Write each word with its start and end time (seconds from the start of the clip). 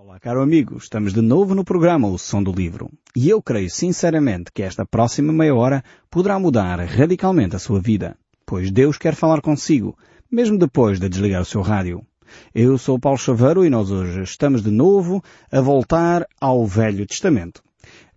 Olá, 0.00 0.20
caro 0.20 0.40
amigo. 0.40 0.76
Estamos 0.76 1.12
de 1.12 1.20
novo 1.20 1.56
no 1.56 1.64
programa 1.64 2.06
O 2.06 2.16
Som 2.16 2.40
do 2.40 2.52
Livro. 2.52 2.88
E 3.16 3.28
eu 3.28 3.42
creio 3.42 3.68
sinceramente 3.68 4.52
que 4.54 4.62
esta 4.62 4.86
próxima 4.86 5.32
meia 5.32 5.52
hora 5.52 5.82
poderá 6.08 6.38
mudar 6.38 6.78
radicalmente 6.78 7.56
a 7.56 7.58
sua 7.58 7.80
vida. 7.80 8.16
Pois 8.46 8.70
Deus 8.70 8.96
quer 8.96 9.16
falar 9.16 9.40
consigo, 9.40 9.98
mesmo 10.30 10.56
depois 10.56 11.00
de 11.00 11.08
desligar 11.08 11.42
o 11.42 11.44
seu 11.44 11.62
rádio. 11.62 12.06
Eu 12.54 12.78
sou 12.78 12.96
Paulo 12.96 13.18
Chaveiro 13.18 13.64
e 13.64 13.70
nós 13.70 13.90
hoje 13.90 14.22
estamos 14.22 14.62
de 14.62 14.70
novo 14.70 15.20
a 15.50 15.60
voltar 15.60 16.24
ao 16.40 16.64
Velho 16.64 17.04
Testamento. 17.04 17.60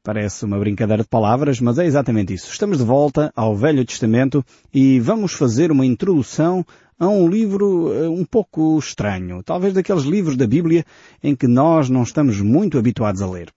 Parece 0.03 0.45
uma 0.45 0.59
brincadeira 0.59 1.01
de 1.01 1.09
palavras, 1.09 1.59
mas 1.59 1.79
é 1.79 1.85
exatamente 1.87 2.31
isso. 2.31 2.51
Estamos 2.51 2.77
de 2.77 2.83
volta 2.83 3.33
ao 3.35 3.55
Velho 3.55 3.83
Testamento 3.83 4.45
e 4.71 4.99
vamos 4.99 5.33
fazer 5.33 5.71
uma 5.71 5.85
introdução 5.85 6.63
a 7.01 7.07
um 7.07 7.27
livro 7.27 7.91
eh, 7.91 8.07
um 8.07 8.23
pouco 8.23 8.77
estranho, 8.77 9.41
talvez 9.41 9.73
daqueles 9.73 10.03
livros 10.03 10.37
da 10.37 10.45
Bíblia 10.45 10.85
em 11.23 11.35
que 11.35 11.47
nós 11.47 11.89
não 11.89 12.03
estamos 12.03 12.39
muito 12.39 12.77
habituados 12.77 13.23
a 13.23 13.27
ler. 13.27 13.51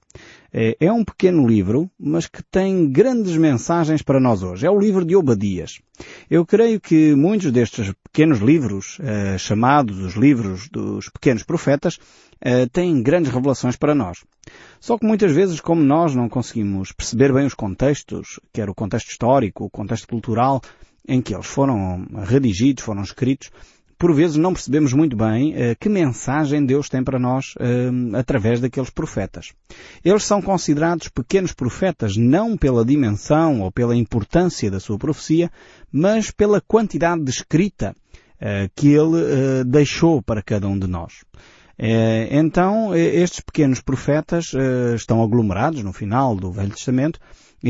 É, 0.50 0.74
é 0.80 0.90
um 0.90 1.04
pequeno 1.04 1.46
livro, 1.46 1.90
mas 2.00 2.26
que 2.26 2.42
tem 2.42 2.90
grandes 2.90 3.36
mensagens 3.36 4.00
para 4.00 4.18
nós 4.18 4.42
hoje. 4.42 4.66
É 4.66 4.70
o 4.70 4.78
livro 4.78 5.04
de 5.04 5.14
Obadias. 5.14 5.78
Eu 6.30 6.46
creio 6.46 6.80
que 6.80 7.14
muitos 7.14 7.52
destes 7.52 7.92
pequenos 8.02 8.38
livros, 8.38 8.96
eh, 9.02 9.36
chamados 9.36 9.98
os 9.98 10.14
livros 10.14 10.70
dos 10.70 11.10
pequenos 11.10 11.42
profetas, 11.42 11.98
eh, 12.40 12.64
têm 12.66 13.02
grandes 13.02 13.30
revelações 13.30 13.76
para 13.76 13.94
nós. 13.94 14.24
Só 14.80 14.96
que 14.96 15.04
muitas 15.04 15.32
vezes, 15.32 15.60
como 15.60 15.82
nós 15.82 16.14
não 16.14 16.30
conseguimos 16.30 16.92
perceber 16.92 17.30
bem 17.30 17.44
os 17.44 17.54
contextos, 17.54 18.40
quer 18.54 18.70
o 18.70 18.74
contexto 18.74 19.10
histórico, 19.10 19.64
o 19.64 19.70
contexto 19.70 20.08
cultural, 20.08 20.62
em 21.06 21.20
que 21.20 21.34
eles 21.34 21.46
foram 21.46 22.06
redigidos, 22.26 22.84
foram 22.84 23.02
escritos, 23.02 23.50
por 23.98 24.12
vezes 24.14 24.36
não 24.36 24.52
percebemos 24.52 24.92
muito 24.92 25.16
bem 25.16 25.52
uh, 25.52 25.76
que 25.78 25.88
mensagem 25.88 26.66
Deus 26.66 26.88
tem 26.88 27.02
para 27.02 27.18
nós 27.18 27.54
uh, 27.54 28.16
através 28.16 28.60
daqueles 28.60 28.90
profetas. 28.90 29.52
Eles 30.04 30.24
são 30.24 30.42
considerados 30.42 31.08
pequenos 31.08 31.52
profetas 31.52 32.16
não 32.16 32.56
pela 32.56 32.84
dimensão 32.84 33.60
ou 33.60 33.70
pela 33.70 33.96
importância 33.96 34.70
da 34.70 34.80
sua 34.80 34.98
profecia, 34.98 35.50
mas 35.90 36.30
pela 36.30 36.60
quantidade 36.60 37.22
de 37.22 37.30
escrita 37.30 37.94
uh, 38.40 38.70
que 38.74 38.88
ele 38.88 39.64
deixou 39.64 40.20
para 40.22 40.42
cada 40.42 40.68
um 40.68 40.78
de 40.78 40.86
nós. 40.86 41.24
Então, 42.30 42.94
estes 42.94 43.40
pequenos 43.40 43.80
profetas 43.80 44.52
estão 44.94 45.20
aglomerados 45.20 45.82
no 45.82 45.92
final 45.92 46.36
do 46.36 46.52
Velho 46.52 46.70
Testamento 46.70 47.18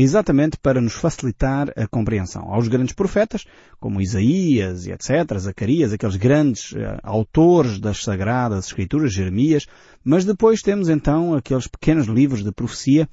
exatamente 0.03 0.57
para 0.57 0.81
nos 0.81 0.93
facilitar 0.93 1.71
a 1.77 1.87
compreensão. 1.87 2.51
Aos 2.51 2.67
grandes 2.67 2.93
profetas, 2.93 3.45
como 3.79 4.01
Isaías 4.01 4.85
e 4.85 4.91
etc., 4.91 5.37
Zacarias, 5.37 5.93
aqueles 5.93 6.17
grandes 6.17 6.71
uh, 6.73 6.99
autores 7.01 7.79
das 7.79 8.03
Sagradas 8.03 8.67
Escrituras, 8.67 9.13
Jeremias, 9.13 9.67
mas 10.03 10.25
depois 10.25 10.61
temos 10.61 10.89
então 10.89 11.33
aqueles 11.33 11.67
pequenos 11.67 12.07
livros 12.07 12.43
de 12.43 12.51
profecia 12.51 13.07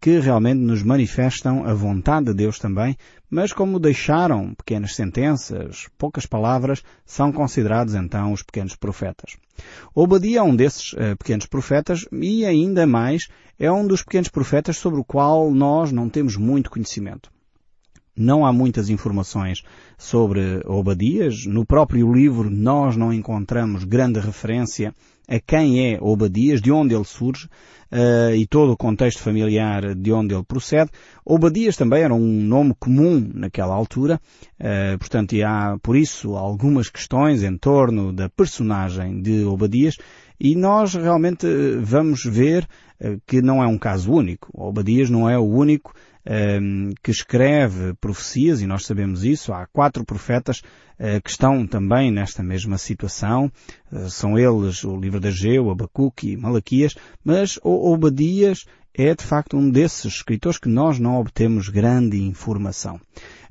que 0.00 0.18
realmente 0.18 0.58
nos 0.58 0.82
manifestam 0.82 1.64
a 1.64 1.72
vontade 1.72 2.26
de 2.26 2.34
Deus 2.34 2.58
também, 2.58 2.96
mas 3.30 3.52
como 3.52 3.78
deixaram 3.78 4.54
pequenas 4.54 4.94
sentenças, 4.94 5.86
poucas 5.96 6.26
palavras, 6.26 6.82
são 7.06 7.32
considerados 7.32 7.94
então 7.94 8.32
os 8.32 8.42
pequenos 8.42 8.74
profetas. 8.74 9.36
Obadia 9.94 10.40
é 10.40 10.42
um 10.42 10.54
desses 10.54 10.92
uh, 10.92 11.16
pequenos 11.18 11.46
profetas 11.46 12.06
e 12.12 12.44
ainda 12.44 12.86
mais 12.86 13.28
é 13.58 13.70
um 13.70 13.86
dos 13.86 14.02
pequenos 14.02 14.28
profetas 14.28 14.76
sobre 14.76 15.00
o 15.00 15.04
qual 15.04 15.50
nós 15.50 15.92
não 15.92 16.08
temos 16.08 16.36
muito 16.36 16.70
conhecimento. 16.70 17.30
Não 18.14 18.44
há 18.44 18.52
muitas 18.52 18.90
informações 18.90 19.62
sobre 19.96 20.60
Obadias. 20.66 21.46
No 21.46 21.64
próprio 21.64 22.12
livro 22.12 22.50
nós 22.50 22.96
não 22.96 23.12
encontramos 23.12 23.84
grande 23.84 24.20
referência 24.20 24.94
a 25.32 25.40
quem 25.40 25.94
é 25.94 25.98
Obadias, 25.98 26.60
de 26.60 26.70
onde 26.70 26.94
ele 26.94 27.04
surge 27.04 27.46
uh, 27.90 28.34
e 28.34 28.46
todo 28.46 28.72
o 28.72 28.76
contexto 28.76 29.22
familiar 29.22 29.94
de 29.94 30.12
onde 30.12 30.34
ele 30.34 30.44
procede. 30.44 30.90
Obadias 31.24 31.74
também 31.74 32.02
era 32.02 32.12
um 32.12 32.20
nome 32.20 32.74
comum 32.78 33.30
naquela 33.32 33.74
altura, 33.74 34.20
uh, 34.60 34.98
portanto 34.98 35.34
há 35.42 35.78
por 35.82 35.96
isso 35.96 36.36
algumas 36.36 36.90
questões 36.90 37.42
em 37.42 37.56
torno 37.56 38.12
da 38.12 38.28
personagem 38.28 39.22
de 39.22 39.42
Obadias 39.44 39.96
e 40.38 40.54
nós 40.54 40.94
realmente 40.94 41.46
vamos 41.80 42.24
ver 42.24 42.66
que 43.26 43.42
não 43.42 43.62
é 43.62 43.66
um 43.66 43.78
caso 43.78 44.12
único. 44.12 44.48
Obadias 44.52 45.10
não 45.10 45.28
é 45.28 45.36
o 45.38 45.44
único 45.44 45.92
que 47.02 47.10
escreve 47.10 47.94
profecias, 47.94 48.60
e 48.60 48.66
nós 48.66 48.86
sabemos 48.86 49.24
isso, 49.24 49.52
há 49.52 49.66
quatro 49.66 50.04
profetas 50.04 50.62
eh, 51.04 51.20
que 51.20 51.30
estão 51.30 51.66
também 51.66 52.12
nesta 52.12 52.44
mesma 52.44 52.78
situação. 52.78 53.50
Eh, 53.92 54.08
são 54.08 54.38
eles 54.38 54.84
o 54.84 54.96
livro 54.96 55.18
de 55.18 55.26
Ageu, 55.26 55.68
Abacuque 55.68 56.30
e 56.30 56.36
Malaquias, 56.36 56.94
mas 57.24 57.58
Obadias 57.64 58.66
é 58.94 59.12
de 59.12 59.24
facto 59.24 59.56
um 59.56 59.68
desses 59.68 60.14
escritores 60.14 60.58
que 60.58 60.68
nós 60.68 61.00
não 61.00 61.18
obtemos 61.18 61.68
grande 61.68 62.22
informação. 62.22 63.00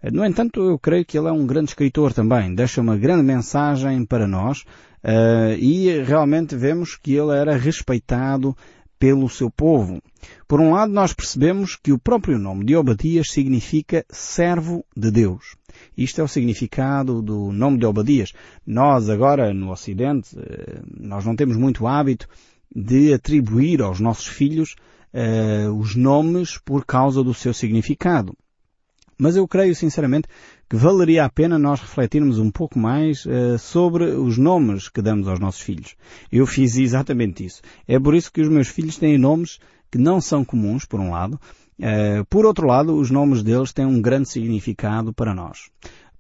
Eh, 0.02 0.10
no 0.12 0.24
entanto, 0.24 0.62
eu 0.62 0.80
creio 0.80 1.04
que 1.04 1.18
ele 1.18 1.28
é 1.28 1.32
um 1.32 1.46
grande 1.46 1.72
escritor 1.72 2.14
também, 2.14 2.56
deixa 2.56 2.80
uma 2.80 2.96
grande 2.96 3.24
mensagem 3.24 4.06
para 4.06 4.26
nós 4.26 4.62
uh, 5.04 5.54
e 5.60 6.02
realmente 6.04 6.56
vemos 6.56 6.96
que 6.96 7.14
ele 7.14 7.36
era 7.36 7.58
respeitado 7.58 8.56
pelo 9.02 9.28
seu 9.28 9.50
povo. 9.50 10.00
Por 10.48 10.62
um 10.62 10.74
lado, 10.74 10.94
nós 10.94 11.12
percebemos 11.12 11.76
que 11.76 11.92
o 11.92 11.98
próprio 11.98 12.38
nome 12.38 12.64
de 12.64 12.76
Obadias 12.76 13.32
significa 13.32 14.06
servo 14.12 14.86
de 14.96 15.10
Deus. 15.10 15.56
Isto 15.98 16.22
é 16.22 16.24
o 16.24 16.28
significado 16.28 17.20
do 17.20 17.52
nome 17.52 17.80
de 17.80 17.86
Obadias. 17.88 18.32
Nós 18.64 19.10
agora, 19.10 19.56
no 19.56 19.72
Ocidente, 19.72 20.38
eh, 20.38 20.84
nós 21.00 21.26
não 21.26 21.36
temos 21.36 21.58
muito 21.58 21.88
hábito 21.88 22.28
de 22.74 23.12
atribuir 23.12 23.82
aos 23.82 24.00
nossos 24.00 24.28
filhos 24.28 24.76
uh, 25.14 25.74
os 25.74 25.96
nomes 25.96 26.60
por 26.60 26.86
causa 26.86 27.24
do 27.24 27.34
seu 27.34 27.56
significado. 27.56 28.38
Mas 29.18 29.36
eu 29.36 29.48
creio 29.48 29.76
sinceramente 29.76 30.28
que 30.72 30.78
valeria 30.78 31.26
a 31.26 31.30
pena 31.30 31.60
nós 31.60 31.82
refletirmos 31.82 32.40
um 32.40 32.50
pouco 32.50 32.80
mais 32.80 33.26
uh, 33.26 33.60
sobre 33.60 34.06
os 34.06 34.38
nomes 34.38 34.88
que 34.88 35.02
damos 35.02 35.28
aos 35.28 35.38
nossos 35.38 35.60
filhos. 35.60 35.98
Eu 36.32 36.48
fiz 36.48 36.78
exatamente 36.78 37.44
isso. 37.44 37.62
É 37.86 38.00
por 38.00 38.16
isso 38.16 38.32
que 38.32 38.40
os 38.40 38.48
meus 38.48 38.70
filhos 38.70 38.96
têm 38.96 39.18
nomes 39.18 39.60
que 39.92 39.98
não 39.98 40.22
são 40.22 40.46
comuns, 40.46 40.86
por 40.86 40.98
um 41.02 41.12
lado. 41.12 41.38
Uh, 41.78 42.24
por 42.30 42.46
outro 42.46 42.66
lado, 42.66 42.96
os 42.96 43.12
nomes 43.12 43.44
deles 43.44 43.74
têm 43.74 43.86
um 43.86 44.02
grande 44.02 44.30
significado 44.30 45.12
para 45.12 45.36
nós. 45.36 45.70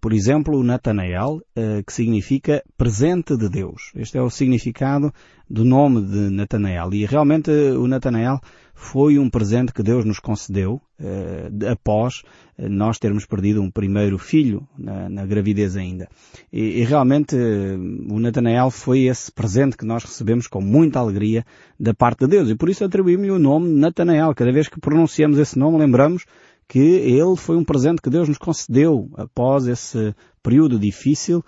Por 0.02 0.14
exemplo, 0.14 0.58
o 0.58 0.64
Natanael, 0.64 1.44
uh, 1.56 1.84
que 1.86 1.94
significa 1.94 2.64
presente 2.76 3.38
de 3.38 3.48
Deus. 3.48 3.92
Este 3.96 4.18
é 4.18 4.22
o 4.22 4.32
significado 4.32 5.14
do 5.48 5.64
nome 5.64 6.02
de 6.02 6.32
Natanael. 6.32 6.92
E 6.92 7.06
realmente 7.06 7.52
o 7.52 7.88
Natanael 7.88 8.40
foi 8.74 9.20
um 9.20 9.30
presente 9.30 9.72
que 9.72 9.84
Deus 9.84 10.04
nos 10.04 10.18
concedeu 10.18 10.82
uh, 11.00 11.70
após 11.72 12.24
nós 12.58 13.00
termos 13.00 13.26
perdido 13.26 13.62
um 13.62 13.72
primeiro 13.72 14.18
filho 14.18 14.68
na, 14.78 15.10
na 15.10 15.26
gravidez 15.26 15.76
ainda. 15.76 16.08
E, 16.52 16.80
e 16.80 16.84
realmente 16.84 17.36
o 17.36 18.20
Natanael 18.20 18.70
foi 18.70 19.04
esse 19.04 19.32
presente 19.32 19.78
que 19.78 19.86
nós 19.86 20.04
recebemos 20.04 20.48
com 20.48 20.62
muita 20.62 21.00
alegria 21.00 21.46
da 21.80 21.94
parte 21.94 22.22
de 22.22 22.28
Deus. 22.28 22.50
E 22.50 22.56
por 22.56 22.70
isso 22.70 22.84
atribuímos-lhe 22.84 23.32
o 23.32 23.40
nome 23.40 23.70
Natanael. 23.70 24.34
Cada 24.36 24.52
vez 24.52 24.68
que 24.68 24.80
pronunciamos 24.80 25.38
esse 25.40 25.58
nome, 25.58 25.78
lembramos 25.78 26.26
que 26.72 26.80
ele 26.80 27.36
foi 27.36 27.58
um 27.58 27.66
presente 27.66 28.02
que 28.02 28.10
Deus 28.10 28.30
nos 28.30 28.38
concedeu 28.38 29.10
após 29.18 29.68
esse 29.68 30.16
período 30.42 30.80
difícil 30.80 31.44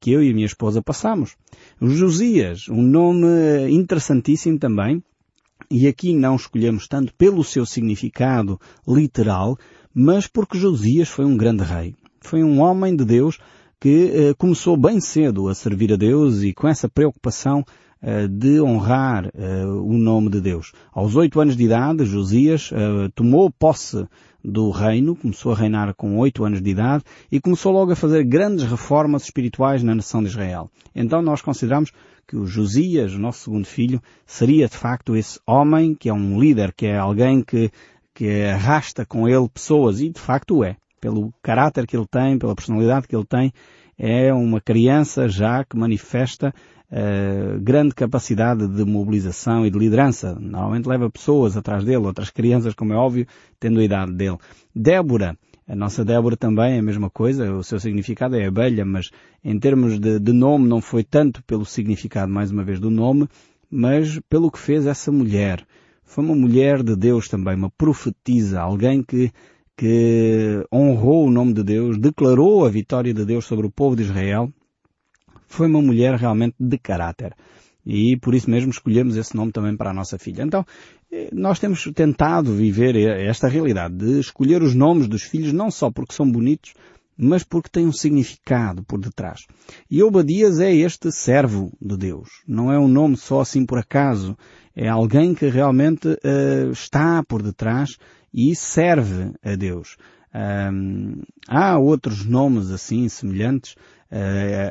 que 0.00 0.12
eu 0.12 0.22
e 0.22 0.30
a 0.30 0.34
minha 0.34 0.44
esposa 0.44 0.82
passamos. 0.82 1.34
Josias, 1.80 2.68
um 2.68 2.82
nome 2.82 3.70
interessantíssimo 3.70 4.58
também, 4.58 5.02
e 5.70 5.88
aqui 5.88 6.14
não 6.14 6.36
escolhemos 6.36 6.86
tanto 6.86 7.14
pelo 7.14 7.42
seu 7.42 7.64
significado 7.64 8.60
literal, 8.86 9.56
mas 9.94 10.26
porque 10.26 10.58
Josias 10.58 11.08
foi 11.08 11.24
um 11.24 11.38
grande 11.38 11.64
rei. 11.64 11.94
Foi 12.20 12.44
um 12.44 12.60
homem 12.60 12.94
de 12.94 13.06
Deus 13.06 13.38
que 13.80 14.10
eh, 14.12 14.34
começou 14.36 14.76
bem 14.76 15.00
cedo 15.00 15.48
a 15.48 15.54
servir 15.54 15.90
a 15.94 15.96
Deus 15.96 16.42
e 16.42 16.52
com 16.52 16.68
essa 16.68 16.86
preocupação 16.86 17.64
eh, 18.02 18.26
de 18.28 18.62
honrar 18.62 19.30
eh, 19.34 19.66
o 19.66 19.92
nome 19.98 20.30
de 20.30 20.40
Deus. 20.40 20.72
Aos 20.90 21.16
oito 21.16 21.38
anos 21.38 21.54
de 21.54 21.64
idade, 21.64 22.06
Josias 22.06 22.70
eh, 22.72 23.10
tomou 23.14 23.50
posse 23.50 24.06
do 24.42 24.70
reino, 24.70 25.14
começou 25.14 25.52
a 25.52 25.56
reinar 25.56 25.94
com 25.94 26.16
oito 26.18 26.44
anos 26.44 26.62
de 26.62 26.70
idade 26.70 27.04
e 27.30 27.40
começou 27.40 27.72
logo 27.72 27.92
a 27.92 27.96
fazer 27.96 28.24
grandes 28.24 28.64
reformas 28.64 29.24
espirituais 29.24 29.82
na 29.82 29.94
nação 29.94 30.22
de 30.22 30.28
Israel. 30.28 30.70
Então 30.94 31.20
nós 31.22 31.42
consideramos 31.42 31.92
que 32.26 32.36
o 32.36 32.46
Josias, 32.46 33.12
o 33.12 33.18
nosso 33.18 33.44
segundo 33.44 33.66
filho, 33.66 34.00
seria 34.24 34.68
de 34.68 34.76
facto 34.76 35.16
esse 35.16 35.38
homem 35.46 35.94
que 35.94 36.08
é 36.08 36.12
um 36.12 36.40
líder, 36.40 36.72
que 36.72 36.86
é 36.86 36.96
alguém 36.96 37.42
que, 37.42 37.70
que 38.14 38.44
arrasta 38.44 39.04
com 39.04 39.28
ele 39.28 39.48
pessoas 39.48 40.00
e 40.00 40.10
de 40.10 40.20
facto 40.20 40.62
é. 40.62 40.76
Pelo 41.00 41.32
caráter 41.42 41.86
que 41.86 41.96
ele 41.96 42.06
tem, 42.06 42.38
pela 42.38 42.54
personalidade 42.54 43.08
que 43.08 43.16
ele 43.16 43.24
tem, 43.24 43.52
é 43.98 44.32
uma 44.32 44.60
criança 44.60 45.28
já 45.28 45.64
que 45.64 45.76
manifesta 45.76 46.54
uh, 46.90 47.60
grande 47.60 47.94
capacidade 47.94 48.66
de 48.66 48.84
mobilização 48.84 49.64
e 49.64 49.70
de 49.70 49.78
liderança. 49.78 50.34
Normalmente 50.38 50.88
leva 50.88 51.10
pessoas 51.10 51.56
atrás 51.56 51.84
dele, 51.84 51.98
outras 51.98 52.30
crianças, 52.30 52.74
como 52.74 52.92
é 52.92 52.96
óbvio, 52.96 53.26
tendo 53.58 53.80
a 53.80 53.84
idade 53.84 54.12
dele. 54.12 54.38
Débora, 54.74 55.36
a 55.70 55.76
nossa 55.76 56.04
Débora 56.04 56.36
também 56.36 56.74
é 56.74 56.78
a 56.80 56.82
mesma 56.82 57.08
coisa, 57.08 57.54
o 57.54 57.62
seu 57.62 57.78
significado 57.78 58.36
é 58.36 58.44
abelha, 58.44 58.84
mas 58.84 59.10
em 59.44 59.56
termos 59.58 60.00
de, 60.00 60.18
de, 60.18 60.32
nome 60.32 60.66
não 60.66 60.80
foi 60.80 61.04
tanto 61.04 61.42
pelo 61.44 61.64
significado, 61.64 62.32
mais 62.32 62.50
uma 62.50 62.64
vez, 62.64 62.80
do 62.80 62.90
nome, 62.90 63.28
mas 63.70 64.18
pelo 64.28 64.50
que 64.50 64.58
fez 64.58 64.84
essa 64.84 65.12
mulher. 65.12 65.64
Foi 66.02 66.24
uma 66.24 66.34
mulher 66.34 66.82
de 66.82 66.96
Deus 66.96 67.28
também, 67.28 67.54
uma 67.54 67.70
profetisa, 67.70 68.60
alguém 68.60 69.00
que, 69.00 69.30
que 69.76 70.66
honrou 70.74 71.28
o 71.28 71.30
nome 71.30 71.52
de 71.52 71.62
Deus, 71.62 71.96
declarou 71.96 72.66
a 72.66 72.68
vitória 72.68 73.14
de 73.14 73.24
Deus 73.24 73.44
sobre 73.44 73.64
o 73.64 73.70
povo 73.70 73.94
de 73.94 74.02
Israel. 74.02 74.52
Foi 75.50 75.66
uma 75.66 75.82
mulher 75.82 76.14
realmente 76.14 76.54
de 76.60 76.78
caráter. 76.78 77.34
E 77.84 78.16
por 78.18 78.34
isso 78.34 78.48
mesmo 78.48 78.70
escolhemos 78.70 79.16
esse 79.16 79.34
nome 79.34 79.50
também 79.50 79.76
para 79.76 79.90
a 79.90 79.92
nossa 79.92 80.16
filha. 80.16 80.44
Então, 80.44 80.64
eh, 81.10 81.28
nós 81.32 81.58
temos 81.58 81.82
tentado 81.92 82.54
viver 82.54 82.94
esta 82.96 83.48
realidade 83.48 83.96
de 83.96 84.20
escolher 84.20 84.62
os 84.62 84.76
nomes 84.76 85.08
dos 85.08 85.22
filhos 85.22 85.52
não 85.52 85.68
só 85.68 85.90
porque 85.90 86.14
são 86.14 86.30
bonitos, 86.30 86.72
mas 87.18 87.42
porque 87.42 87.68
têm 87.68 87.84
um 87.84 87.92
significado 87.92 88.84
por 88.84 89.00
detrás. 89.00 89.40
E 89.90 90.00
Obadias 90.04 90.60
é 90.60 90.72
este 90.72 91.10
servo 91.10 91.72
de 91.82 91.96
Deus. 91.96 92.28
Não 92.46 92.72
é 92.72 92.78
um 92.78 92.88
nome 92.88 93.16
só 93.16 93.40
assim 93.40 93.66
por 93.66 93.78
acaso. 93.78 94.38
É 94.74 94.88
alguém 94.88 95.34
que 95.34 95.48
realmente 95.48 96.06
uh, 96.08 96.70
está 96.70 97.24
por 97.24 97.42
detrás 97.42 97.96
e 98.32 98.54
serve 98.54 99.32
a 99.42 99.56
Deus. 99.56 99.96
Um, 100.32 101.22
há 101.48 101.76
outros 101.76 102.24
nomes 102.24 102.70
assim 102.70 103.08
semelhantes 103.08 103.74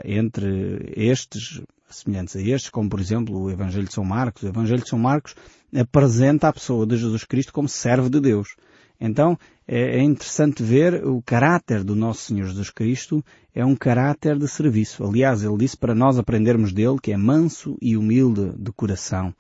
entre 0.04 0.94
estes 0.96 1.62
semelhantes 1.90 2.36
a 2.36 2.42
estes, 2.42 2.70
como 2.70 2.90
por 2.90 3.00
exemplo 3.00 3.38
o 3.40 3.50
Evangelho 3.50 3.88
de 3.88 3.94
São 3.94 4.04
Marcos. 4.04 4.44
O 4.44 4.48
Evangelho 4.48 4.84
de 4.84 4.90
São 4.90 5.00
Marcos 5.00 5.36
apresenta 5.76 6.48
a 6.48 6.54
pessoa 6.54 6.86
de 6.86 6.98
Jesus 6.98 7.24
Cristo 7.24 7.54
como 7.54 7.68
servo 7.68 8.10
de 8.10 8.20
Deus. 8.20 8.56
Então 9.00 9.38
é, 9.68 10.00
é 10.00 10.04
interessante 10.04 10.62
ver 10.62 11.06
o 11.06 11.22
caráter 11.22 11.84
do 11.84 11.96
nosso 11.96 12.24
Senhor 12.24 12.48
Jesus 12.48 12.70
Cristo 12.70 13.24
é 13.56 13.64
um 13.64 13.76
caráter 13.76 14.38
de 14.38 14.48
serviço. 14.48 15.04
Aliás, 15.04 15.44
ele 15.44 15.58
disse 15.58 15.78
para 15.78 15.96
nós 15.96 16.18
aprendermos 16.18 16.74
dele 16.74 16.98
que 17.02 17.12
é 17.12 17.18
manso 17.18 17.78
e 17.82 17.96
humilde 17.96 18.52
de 18.58 18.72
coração. 18.72 19.34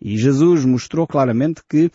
E 0.00 0.18
Jesus 0.18 0.64
mostrou 0.64 1.06
claramente 1.06 1.62
que 1.68 1.90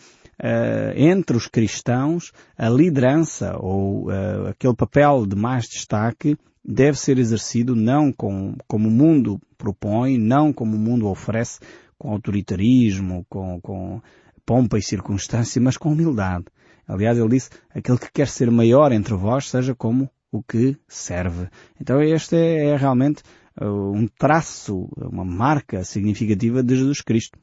entre 0.96 1.36
os 1.36 1.46
cristãos, 1.46 2.32
a 2.56 2.68
liderança 2.68 3.56
ou 3.58 4.06
uh, 4.06 4.48
aquele 4.48 4.74
papel 4.74 5.26
de 5.26 5.36
mais 5.36 5.68
destaque 5.68 6.36
deve 6.64 6.98
ser 6.98 7.18
exercido 7.18 7.74
não 7.74 8.12
com, 8.12 8.54
como 8.66 8.88
o 8.88 8.90
mundo 8.90 9.40
propõe, 9.58 10.16
não 10.18 10.52
como 10.52 10.76
o 10.76 10.78
mundo 10.78 11.08
oferece, 11.08 11.60
com 11.98 12.10
autoritarismo, 12.10 13.26
com, 13.28 13.60
com 13.60 14.00
pompa 14.46 14.78
e 14.78 14.82
circunstância, 14.82 15.60
mas 15.60 15.76
com 15.76 15.92
humildade. 15.92 16.46
Aliás, 16.88 17.18
ele 17.18 17.28
disse, 17.28 17.50
aquele 17.74 17.98
que 17.98 18.10
quer 18.10 18.26
ser 18.26 18.50
maior 18.50 18.92
entre 18.92 19.14
vós, 19.14 19.48
seja 19.48 19.74
como 19.74 20.10
o 20.32 20.42
que 20.42 20.76
serve. 20.88 21.48
Então 21.80 22.00
este 22.02 22.36
é, 22.36 22.70
é 22.70 22.76
realmente 22.76 23.22
uh, 23.60 23.92
um 23.92 24.06
traço, 24.06 24.88
uma 24.96 25.24
marca 25.24 25.84
significativa 25.84 26.62
de 26.62 26.76
Jesus 26.76 27.00
Cristo. 27.00 27.38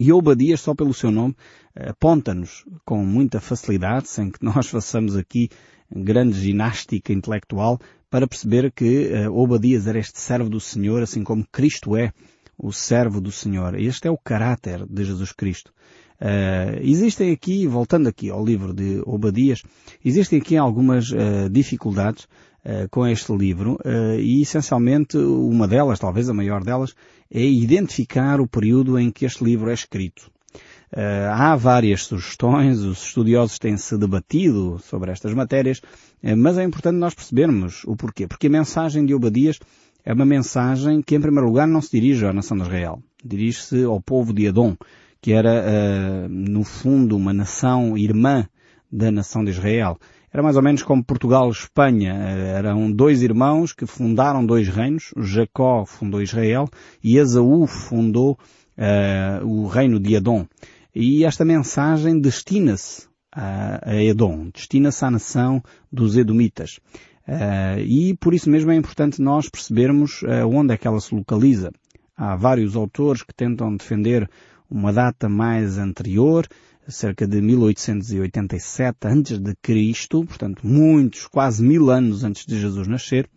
E 0.00 0.10
Obadias, 0.14 0.62
só 0.62 0.74
pelo 0.74 0.94
seu 0.94 1.10
nome, 1.10 1.36
aponta-nos 1.76 2.64
com 2.86 3.04
muita 3.04 3.38
facilidade, 3.38 4.08
sem 4.08 4.30
que 4.30 4.38
nós 4.42 4.66
façamos 4.66 5.14
aqui 5.14 5.50
grande 5.94 6.40
ginástica 6.40 7.12
intelectual, 7.12 7.78
para 8.08 8.26
perceber 8.26 8.72
que 8.72 9.10
uh, 9.12 9.32
Obadias 9.32 9.86
era 9.86 9.98
este 9.98 10.18
servo 10.18 10.48
do 10.48 10.58
Senhor, 10.58 11.02
assim 11.02 11.22
como 11.22 11.46
Cristo 11.52 11.94
é 11.96 12.12
o 12.56 12.72
servo 12.72 13.20
do 13.20 13.30
Senhor. 13.30 13.78
Este 13.78 14.08
é 14.08 14.10
o 14.10 14.16
caráter 14.16 14.86
de 14.86 15.04
Jesus 15.04 15.32
Cristo. 15.32 15.70
Uh, 16.18 16.80
existem 16.80 17.30
aqui, 17.30 17.66
voltando 17.66 18.08
aqui 18.08 18.30
ao 18.30 18.44
livro 18.44 18.72
de 18.72 19.02
Obadias, 19.04 19.62
existem 20.02 20.38
aqui 20.38 20.56
algumas 20.56 21.10
uh, 21.10 21.48
dificuldades 21.50 22.26
uh, 22.64 22.88
com 22.90 23.06
este 23.06 23.32
livro 23.36 23.78
e 24.18 24.42
essencialmente 24.42 25.16
uma 25.16 25.66
delas, 25.66 25.98
talvez 25.98 26.28
a 26.28 26.34
maior 26.34 26.62
delas, 26.62 26.94
é 27.30 27.42
identificar 27.42 28.40
o 28.40 28.46
período 28.46 28.98
em 28.98 29.10
que 29.10 29.24
este 29.24 29.44
livro 29.44 29.70
é 29.70 29.74
escrito. 29.74 30.30
Uh, 30.92 31.30
há 31.32 31.54
várias 31.54 32.02
sugestões, 32.02 32.80
os 32.80 33.04
estudiosos 33.04 33.60
têm-se 33.60 33.96
debatido 33.96 34.80
sobre 34.82 35.12
estas 35.12 35.32
matérias, 35.32 35.78
uh, 35.78 36.36
mas 36.36 36.58
é 36.58 36.64
importante 36.64 36.96
nós 36.96 37.14
percebermos 37.14 37.84
o 37.84 37.94
porquê. 37.94 38.26
Porque 38.26 38.48
a 38.48 38.50
mensagem 38.50 39.06
de 39.06 39.14
Obadias 39.14 39.60
é 40.04 40.12
uma 40.12 40.26
mensagem 40.26 41.00
que, 41.00 41.14
em 41.14 41.20
primeiro 41.20 41.46
lugar, 41.46 41.68
não 41.68 41.80
se 41.80 41.92
dirige 41.92 42.26
à 42.26 42.32
nação 42.32 42.56
de 42.56 42.64
Israel. 42.64 43.00
Dirige-se 43.24 43.84
ao 43.84 44.00
povo 44.00 44.32
de 44.32 44.48
Adão, 44.48 44.76
que 45.20 45.32
era, 45.32 45.64
uh, 45.64 46.28
no 46.28 46.64
fundo, 46.64 47.16
uma 47.16 47.32
nação 47.32 47.96
irmã 47.96 48.48
da 48.90 49.12
nação 49.12 49.44
de 49.44 49.50
Israel. 49.52 49.96
Era 50.32 50.44
mais 50.44 50.56
ou 50.56 50.62
menos 50.62 50.82
como 50.84 51.04
Portugal 51.04 51.48
e 51.48 51.52
Espanha. 51.52 52.12
Eram 52.12 52.90
dois 52.90 53.20
irmãos 53.22 53.72
que 53.72 53.84
fundaram 53.84 54.46
dois 54.46 54.68
reinos. 54.68 55.12
Jacó 55.16 55.84
fundou 55.84 56.22
Israel 56.22 56.68
e 57.02 57.16
Esaú 57.18 57.66
fundou 57.66 58.38
uh, 58.78 59.44
o 59.44 59.66
reino 59.66 59.98
de 59.98 60.16
Adão. 60.16 60.48
E 60.94 61.24
esta 61.24 61.44
mensagem 61.44 62.20
destina-se 62.20 63.08
a, 63.32 63.90
a 63.90 64.02
Edom, 64.02 64.50
destina-se 64.54 65.04
à 65.04 65.10
nação 65.10 65.62
dos 65.90 66.16
Edomitas. 66.16 66.78
Uh, 67.26 67.80
e 67.80 68.16
por 68.16 68.32
isso 68.32 68.48
mesmo 68.48 68.70
é 68.70 68.76
importante 68.76 69.20
nós 69.20 69.48
percebermos 69.48 70.22
uh, 70.22 70.46
onde 70.48 70.74
é 70.74 70.76
que 70.76 70.86
ela 70.86 71.00
se 71.00 71.14
localiza. 71.14 71.72
Há 72.16 72.36
vários 72.36 72.76
autores 72.76 73.22
que 73.22 73.34
tentam 73.34 73.74
defender 73.74 74.28
uma 74.70 74.92
data 74.92 75.28
mais 75.28 75.78
anterior, 75.78 76.46
cerca 76.88 77.26
de 77.26 77.40
1887 77.40 78.98
antes 79.04 79.38
de 79.38 79.54
Cristo, 79.62 80.24
portanto 80.24 80.66
muitos, 80.66 81.26
quase 81.26 81.62
mil 81.62 81.90
anos 81.90 82.24
antes 82.24 82.44
de 82.46 82.58
Jesus 82.58 82.88
nascer, 82.88 83.28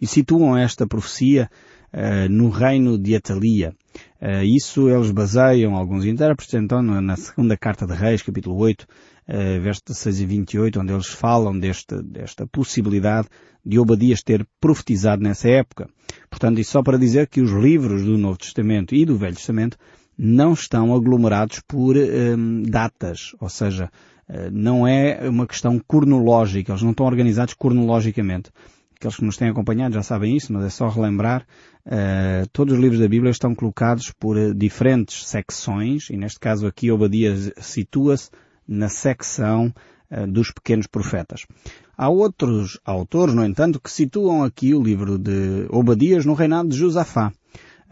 e 0.00 0.06
situam 0.06 0.56
esta 0.56 0.86
profecia 0.86 1.48
uh, 1.92 2.28
no 2.28 2.48
reino 2.48 2.98
de 2.98 3.14
Atalia. 3.14 3.74
Uh, 4.20 4.42
isso 4.44 4.88
eles 4.88 5.10
baseiam 5.10 5.76
alguns 5.76 6.04
intérpretes, 6.04 6.54
então, 6.54 6.82
na 6.82 7.16
segunda 7.16 7.56
carta 7.56 7.86
de 7.86 7.94
Reis, 7.94 8.22
capítulo 8.22 8.56
8, 8.56 8.82
uh, 8.82 8.86
eh, 9.28 9.58
verso 9.60 9.82
16 9.86 10.20
e 10.20 10.26
28, 10.26 10.80
onde 10.80 10.92
eles 10.92 11.06
falam 11.06 11.56
deste, 11.58 12.02
desta 12.02 12.46
possibilidade 12.46 13.28
de 13.64 13.78
Obadias 13.78 14.22
ter 14.22 14.46
profetizado 14.60 15.22
nessa 15.22 15.48
época. 15.48 15.88
Portanto, 16.28 16.60
isso 16.60 16.72
só 16.72 16.82
para 16.82 16.98
dizer 16.98 17.28
que 17.28 17.40
os 17.40 17.50
livros 17.52 18.04
do 18.04 18.18
Novo 18.18 18.38
Testamento 18.38 18.94
e 18.94 19.04
do 19.04 19.16
Velho 19.16 19.36
Testamento 19.36 19.76
não 20.24 20.52
estão 20.52 20.94
aglomerados 20.94 21.60
por 21.66 21.96
um, 21.96 22.62
datas, 22.62 23.34
ou 23.40 23.48
seja, 23.48 23.90
uh, 24.28 24.50
não 24.52 24.86
é 24.86 25.28
uma 25.28 25.48
questão 25.48 25.80
cronológica, 25.80 26.70
eles 26.70 26.82
não 26.82 26.92
estão 26.92 27.06
organizados 27.06 27.54
cronologicamente. 27.54 28.52
Aqueles 28.94 29.16
que 29.16 29.24
nos 29.24 29.36
têm 29.36 29.48
acompanhado 29.48 29.96
já 29.96 30.02
sabem 30.04 30.36
isso, 30.36 30.52
mas 30.52 30.64
é 30.64 30.70
só 30.70 30.88
relembrar. 30.88 31.44
Uh, 31.84 32.46
todos 32.52 32.74
os 32.74 32.80
livros 32.80 33.00
da 33.00 33.08
Bíblia 33.08 33.32
estão 33.32 33.52
colocados 33.52 34.12
por 34.12 34.36
uh, 34.36 34.54
diferentes 34.54 35.26
secções, 35.26 36.08
e 36.08 36.16
neste 36.16 36.38
caso 36.38 36.68
aqui 36.68 36.88
Obadias 36.92 37.50
situa-se 37.60 38.30
na 38.68 38.88
secção 38.88 39.74
uh, 40.08 40.24
dos 40.28 40.52
pequenos 40.52 40.86
profetas. 40.86 41.44
Há 41.98 42.08
outros 42.08 42.78
autores, 42.84 43.34
no 43.34 43.44
entanto, 43.44 43.80
que 43.80 43.90
situam 43.90 44.44
aqui 44.44 44.72
o 44.72 44.80
livro 44.80 45.18
de 45.18 45.66
Obadias 45.68 46.24
no 46.24 46.34
reinado 46.34 46.68
de 46.68 46.76
Josafá. 46.76 47.32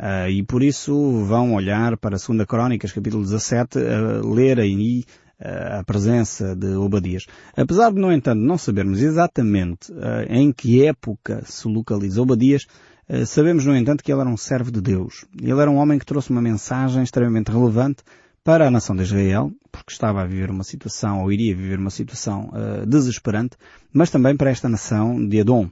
Uh, 0.00 0.30
e 0.30 0.42
por 0.42 0.62
isso 0.62 1.24
vão 1.26 1.52
olhar 1.52 1.94
para 1.98 2.16
a 2.16 2.18
2 2.18 2.46
Crónicas, 2.46 2.90
capítulo 2.90 3.22
17, 3.22 3.78
uh, 3.78 4.32
ler 4.32 4.58
aí 4.58 5.04
a 5.40 5.82
presença 5.84 6.54
de 6.54 6.74
Obadias. 6.74 7.26
Apesar 7.56 7.90
de, 7.90 7.98
no 7.98 8.12
entanto, 8.12 8.40
não 8.40 8.58
sabermos 8.58 9.00
exatamente 9.00 9.90
uh, 9.90 10.26
em 10.28 10.52
que 10.52 10.84
época 10.84 11.42
se 11.46 11.66
localiza 11.66 12.20
Obadias, 12.20 12.66
uh, 13.08 13.24
sabemos, 13.24 13.64
no 13.64 13.74
entanto, 13.74 14.04
que 14.04 14.12
ele 14.12 14.20
era 14.20 14.28
um 14.28 14.36
servo 14.36 14.70
de 14.70 14.80
Deus. 14.80 15.24
Ele 15.40 15.58
era 15.58 15.70
um 15.70 15.76
homem 15.76 15.98
que 15.98 16.04
trouxe 16.04 16.30
uma 16.30 16.42
mensagem 16.42 17.02
extremamente 17.02 17.50
relevante 17.50 18.02
para 18.44 18.66
a 18.66 18.70
nação 18.70 18.96
de 18.96 19.02
Israel, 19.02 19.50
porque 19.70 19.92
estava 19.92 20.22
a 20.22 20.26
viver 20.26 20.50
uma 20.50 20.64
situação, 20.64 21.22
ou 21.22 21.32
iria 21.32 21.54
viver 21.54 21.78
uma 21.78 21.90
situação 21.90 22.50
uh, 22.52 22.86
desesperante, 22.86 23.56
mas 23.92 24.10
também 24.10 24.36
para 24.36 24.50
esta 24.50 24.68
nação 24.68 25.26
de 25.26 25.38
Edom. 25.38 25.70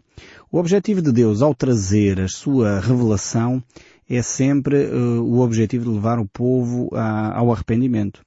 O 0.50 0.58
objetivo 0.58 1.02
de 1.02 1.12
Deus 1.12 1.42
ao 1.42 1.54
trazer 1.54 2.20
a 2.20 2.28
sua 2.28 2.80
revelação 2.80 3.62
é 4.08 4.22
sempre 4.22 4.86
o 4.86 5.40
objetivo 5.40 5.84
de 5.84 5.90
levar 5.90 6.18
o 6.18 6.26
povo 6.26 6.88
a, 6.94 7.36
ao 7.38 7.52
arrependimento. 7.52 8.22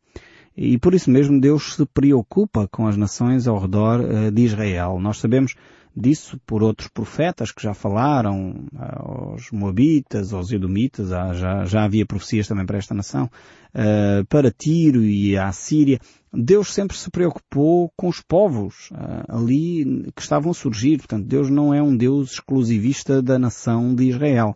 E 0.55 0.77
por 0.77 0.93
isso 0.93 1.09
mesmo 1.09 1.39
Deus 1.39 1.75
se 1.75 1.85
preocupa 1.85 2.67
com 2.67 2.85
as 2.85 2.97
nações 2.97 3.47
ao 3.47 3.57
redor 3.57 4.01
uh, 4.01 4.31
de 4.31 4.43
Israel. 4.43 4.99
Nós 4.99 5.17
sabemos 5.17 5.55
disso 5.95 6.39
por 6.45 6.63
outros 6.63 6.87
profetas 6.87 7.51
que 7.51 7.61
já 7.61 7.73
falaram 7.73 8.65
aos 8.77 9.51
Moabitas, 9.51 10.31
aos 10.31 10.51
Edomitas, 10.51 11.09
já, 11.09 11.65
já 11.65 11.83
havia 11.83 12.05
profecias 12.05 12.47
também 12.47 12.65
para 12.65 12.77
esta 12.77 12.93
nação, 12.93 13.25
uh, 13.25 14.25
para 14.27 14.51
Tiro 14.51 15.03
e 15.03 15.37
a 15.37 15.51
Síria. 15.51 15.99
Deus 16.33 16.73
sempre 16.73 16.95
se 16.95 17.09
preocupou 17.09 17.91
com 17.95 18.07
os 18.07 18.21
povos 18.21 18.89
uh, 18.91 19.35
ali 19.37 20.11
que 20.15 20.21
estavam 20.21 20.51
a 20.51 20.53
surgir. 20.53 20.97
Portanto, 20.97 21.25
Deus 21.25 21.49
não 21.49 21.73
é 21.73 21.81
um 21.81 21.95
Deus 21.95 22.33
exclusivista 22.33 23.21
da 23.21 23.39
nação 23.39 23.95
de 23.95 24.09
Israel. 24.09 24.53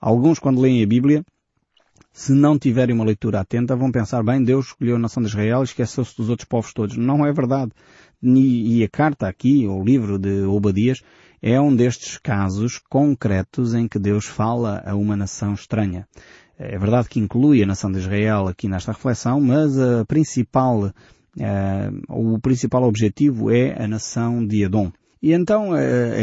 Alguns, 0.00 0.38
quando 0.38 0.60
leem 0.60 0.82
a 0.82 0.86
Bíblia, 0.86 1.24
se 2.12 2.32
não 2.32 2.58
tiverem 2.58 2.94
uma 2.94 3.04
leitura 3.04 3.40
atenta, 3.40 3.76
vão 3.76 3.92
pensar, 3.92 4.22
bem, 4.22 4.42
Deus 4.42 4.66
escolheu 4.66 4.96
a 4.96 4.98
nação 4.98 5.22
de 5.22 5.28
Israel 5.28 5.60
e 5.60 5.64
esqueceu-se 5.64 6.16
dos 6.16 6.28
outros 6.28 6.48
povos 6.48 6.72
todos. 6.72 6.96
Não 6.96 7.24
é 7.24 7.32
verdade. 7.32 7.70
E 8.22 8.82
a 8.82 8.88
carta 8.88 9.28
aqui, 9.28 9.66
o 9.66 9.82
livro 9.84 10.18
de 10.18 10.42
Obadias, 10.42 11.00
é 11.40 11.60
um 11.60 11.74
destes 11.74 12.18
casos 12.18 12.80
concretos 12.90 13.74
em 13.74 13.86
que 13.86 13.98
Deus 13.98 14.24
fala 14.24 14.82
a 14.84 14.96
uma 14.96 15.16
nação 15.16 15.54
estranha. 15.54 16.08
É 16.58 16.76
verdade 16.76 17.08
que 17.08 17.20
inclui 17.20 17.62
a 17.62 17.66
nação 17.66 17.92
de 17.92 17.98
Israel 17.98 18.48
aqui 18.48 18.68
nesta 18.68 18.90
reflexão, 18.90 19.40
mas 19.40 19.78
a 19.78 20.04
principal, 20.04 20.92
o 22.08 22.40
principal 22.40 22.82
objetivo 22.82 23.52
é 23.52 23.80
a 23.80 23.86
nação 23.86 24.44
de 24.44 24.64
Edom. 24.64 24.90
E 25.20 25.32
então 25.32 25.70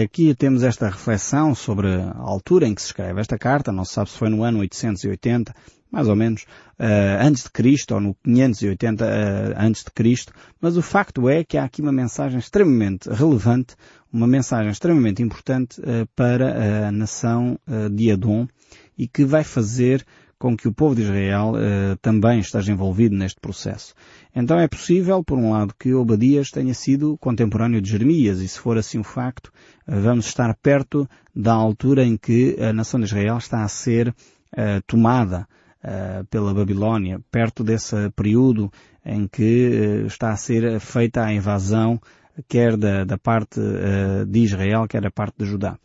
aqui 0.04 0.34
temos 0.34 0.64
esta 0.64 0.90
reflexão 0.90 1.54
sobre 1.54 1.88
a 1.88 2.16
altura 2.18 2.68
em 2.68 2.74
que 2.74 2.82
se 2.82 2.88
escreve 2.88 3.20
esta 3.20 3.38
carta, 3.38 3.72
não 3.72 3.84
se 3.84 3.94
sabe 3.94 4.10
se 4.10 4.18
foi 4.18 4.30
no 4.30 4.44
ano 4.44 4.60
880, 4.60 5.54
mais 5.92 6.08
ou 6.08 6.16
menos, 6.16 6.44
uh, 6.80 7.22
antes 7.22 7.44
de 7.44 7.50
Cristo, 7.52 7.94
ou 7.94 8.02
no 8.02 8.16
580 8.24 9.06
uh, 9.06 9.08
antes 9.58 9.84
de 9.84 9.92
Cristo, 9.92 10.34
mas 10.60 10.78
o 10.78 10.82
facto 10.82 11.30
é 11.30 11.44
que 11.44 11.58
há 11.58 11.66
aqui 11.66 11.82
uma 11.82 11.92
mensagem 11.92 12.40
extremamente 12.40 13.10
relevante, 13.10 13.76
uma 14.12 14.28
mensagem 14.28 14.72
extremamente 14.72 15.22
importante 15.22 15.82
para 16.16 16.88
a 16.88 16.92
nação 16.92 17.60
de 17.92 18.12
Adão 18.12 18.48
e 18.98 19.10
que 19.10 19.26
vai 19.26 19.44
fazer 19.44 20.06
com 20.38 20.56
que 20.56 20.68
o 20.68 20.74
povo 20.74 20.96
de 20.96 21.04
Israel 21.04 21.54
também 22.02 22.40
esteja 22.40 22.72
envolvido 22.72 23.16
neste 23.16 23.40
processo. 23.40 23.94
Então 24.36 24.60
é 24.60 24.68
possível, 24.68 25.24
por 25.24 25.38
um 25.38 25.52
lado, 25.52 25.74
que 25.80 25.94
Obadias 25.94 26.50
tenha 26.50 26.74
sido 26.74 27.18
contemporâneo 27.18 27.82
de 27.82 27.90
Jeremias, 27.90 28.42
e 28.42 28.48
se 28.48 28.60
for 28.60 28.78
assim 28.78 29.00
o 29.00 29.04
facto, 29.04 29.52
vamos 29.88 30.28
estar 30.28 30.54
perto 30.62 31.08
da 31.34 31.54
altura 31.54 32.04
em 32.04 32.18
que 32.18 32.58
a 32.60 32.74
nação 32.74 33.00
de 33.00 33.06
Israel 33.06 33.38
está 33.38 33.64
a 33.64 33.68
ser 33.68 34.14
tomada 34.88 35.48
uh, 35.86 36.26
pela 36.26 36.54
Babilónia, 36.54 37.20
perto 37.32 37.64
desse 37.64 38.10
período 38.16 38.72
em 39.06 39.28
que 39.28 40.02
uh, 40.04 40.08
está 40.08 40.32
a 40.32 40.38
ser 40.38 40.80
feita 40.80 41.24
a 41.24 41.34
invasão 41.34 42.00
quer 42.48 42.76
da, 42.78 43.04
da 43.04 43.18
parte 43.18 43.60
uh, 43.60 44.26
de 44.26 44.40
Israel, 44.40 44.88
quer 44.88 45.02
da 45.02 45.12
parte 45.12 45.38
de 45.40 45.46
Judá. 45.46 45.78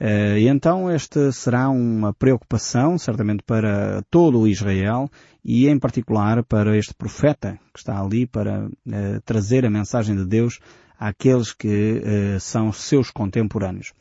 Uh, 0.00 0.38
e 0.38 0.48
então 0.48 0.90
esta 0.90 1.32
será 1.32 1.68
uma 1.68 2.12
preocupação, 2.12 2.98
certamente 2.98 3.42
para 3.42 4.02
todo 4.10 4.40
o 4.40 4.48
Israel 4.48 5.08
e 5.44 5.68
em 5.68 5.78
particular 5.78 6.42
para 6.44 6.76
este 6.76 6.94
profeta 6.94 7.58
que 7.72 7.78
está 7.78 8.00
ali 8.00 8.26
para 8.26 8.66
uh, 8.66 9.20
trazer 9.24 9.64
a 9.64 9.70
mensagem 9.70 10.16
de 10.16 10.24
Deus 10.24 10.60
àqueles 10.98 11.52
que 11.52 12.02
são 12.40 12.72
seus 12.72 13.10
contemporâneos. 13.10 13.92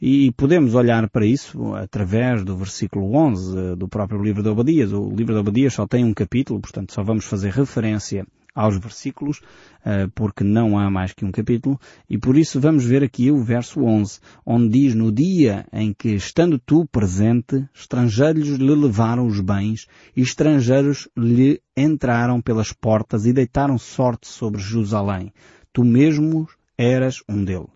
E 0.00 0.30
podemos 0.36 0.76
olhar 0.76 1.10
para 1.10 1.26
isso 1.26 1.74
através 1.74 2.44
do 2.44 2.56
versículo 2.56 3.12
11 3.12 3.58
uh, 3.58 3.76
do 3.76 3.88
próprio 3.88 4.22
livro 4.22 4.40
de 4.40 4.50
Obadias. 4.50 4.92
O 4.92 5.10
livro 5.10 5.34
de 5.34 5.40
Obadias 5.40 5.74
só 5.74 5.84
tem 5.84 6.04
um 6.04 6.14
capítulo, 6.14 6.60
portanto 6.60 6.92
só 6.92 7.02
vamos 7.02 7.24
fazer 7.24 7.50
referência 7.50 8.24
aos 8.54 8.78
versículos, 8.78 9.38
uh, 9.38 10.08
porque 10.14 10.44
não 10.44 10.78
há 10.78 10.90
mais 10.90 11.12
que 11.12 11.24
um 11.24 11.32
capítulo, 11.32 11.78
e 12.08 12.16
por 12.16 12.36
isso 12.36 12.60
vamos 12.60 12.84
ver 12.84 13.02
aqui 13.02 13.30
o 13.30 13.42
verso 13.42 13.82
11, 13.82 14.20
onde 14.46 14.68
diz, 14.68 14.94
no 14.94 15.10
dia 15.10 15.66
em 15.72 15.92
que, 15.92 16.10
estando 16.14 16.58
tu 16.58 16.86
presente, 16.86 17.68
estrangeiros 17.74 18.48
lhe 18.50 18.74
levaram 18.74 19.26
os 19.26 19.40
bens, 19.40 19.86
e 20.16 20.22
estrangeiros 20.22 21.08
lhe 21.16 21.60
entraram 21.76 22.40
pelas 22.40 22.72
portas 22.72 23.26
e 23.26 23.32
deitaram 23.32 23.76
sorte 23.76 24.28
sobre 24.28 24.60
Jerusalém 24.60 25.32
tu 25.74 25.84
mesmo 25.84 26.48
eras 26.78 27.22
um 27.28 27.44
dele. 27.44 27.66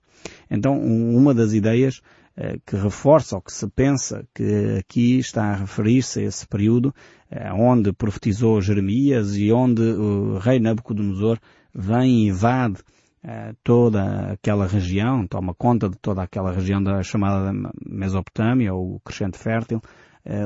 Então, 0.48 0.80
uma 0.80 1.34
das 1.34 1.52
ideias 1.52 2.00
eh, 2.00 2.17
que 2.64 2.76
reforça 2.76 3.34
ou 3.36 3.42
que 3.42 3.52
se 3.52 3.66
pensa 3.68 4.24
que 4.32 4.76
aqui 4.78 5.18
está 5.18 5.44
a 5.50 5.56
referir-se 5.56 6.20
a 6.20 6.22
esse 6.22 6.46
período 6.46 6.94
eh, 7.30 7.52
onde 7.52 7.92
profetizou 7.92 8.60
Jeremias 8.60 9.36
e 9.36 9.50
onde 9.50 9.82
o 9.82 10.38
rei 10.38 10.60
Nabucodonosor 10.60 11.38
vem 11.74 12.26
e 12.26 12.28
invade 12.28 12.76
eh, 13.24 13.54
toda 13.64 14.32
aquela 14.32 14.68
região, 14.68 15.26
toma 15.26 15.52
conta 15.52 15.88
de 15.88 15.98
toda 15.98 16.22
aquela 16.22 16.52
região 16.52 16.80
da 16.80 17.02
chamada 17.02 17.52
Mesopotâmia 17.84 18.72
ou 18.72 19.00
Crescente 19.00 19.38
Fértil, 19.38 19.82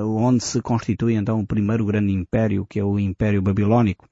onde 0.05 0.45
se 0.45 0.63
constitui 0.63 1.15
então 1.15 1.41
o 1.41 1.47
primeiro 1.47 1.85
grande 1.85 2.13
império 2.13 2.65
que 2.65 2.79
é 2.79 2.85
o 2.85 3.01
Império 3.01 3.43
Babilónico. 3.43 4.09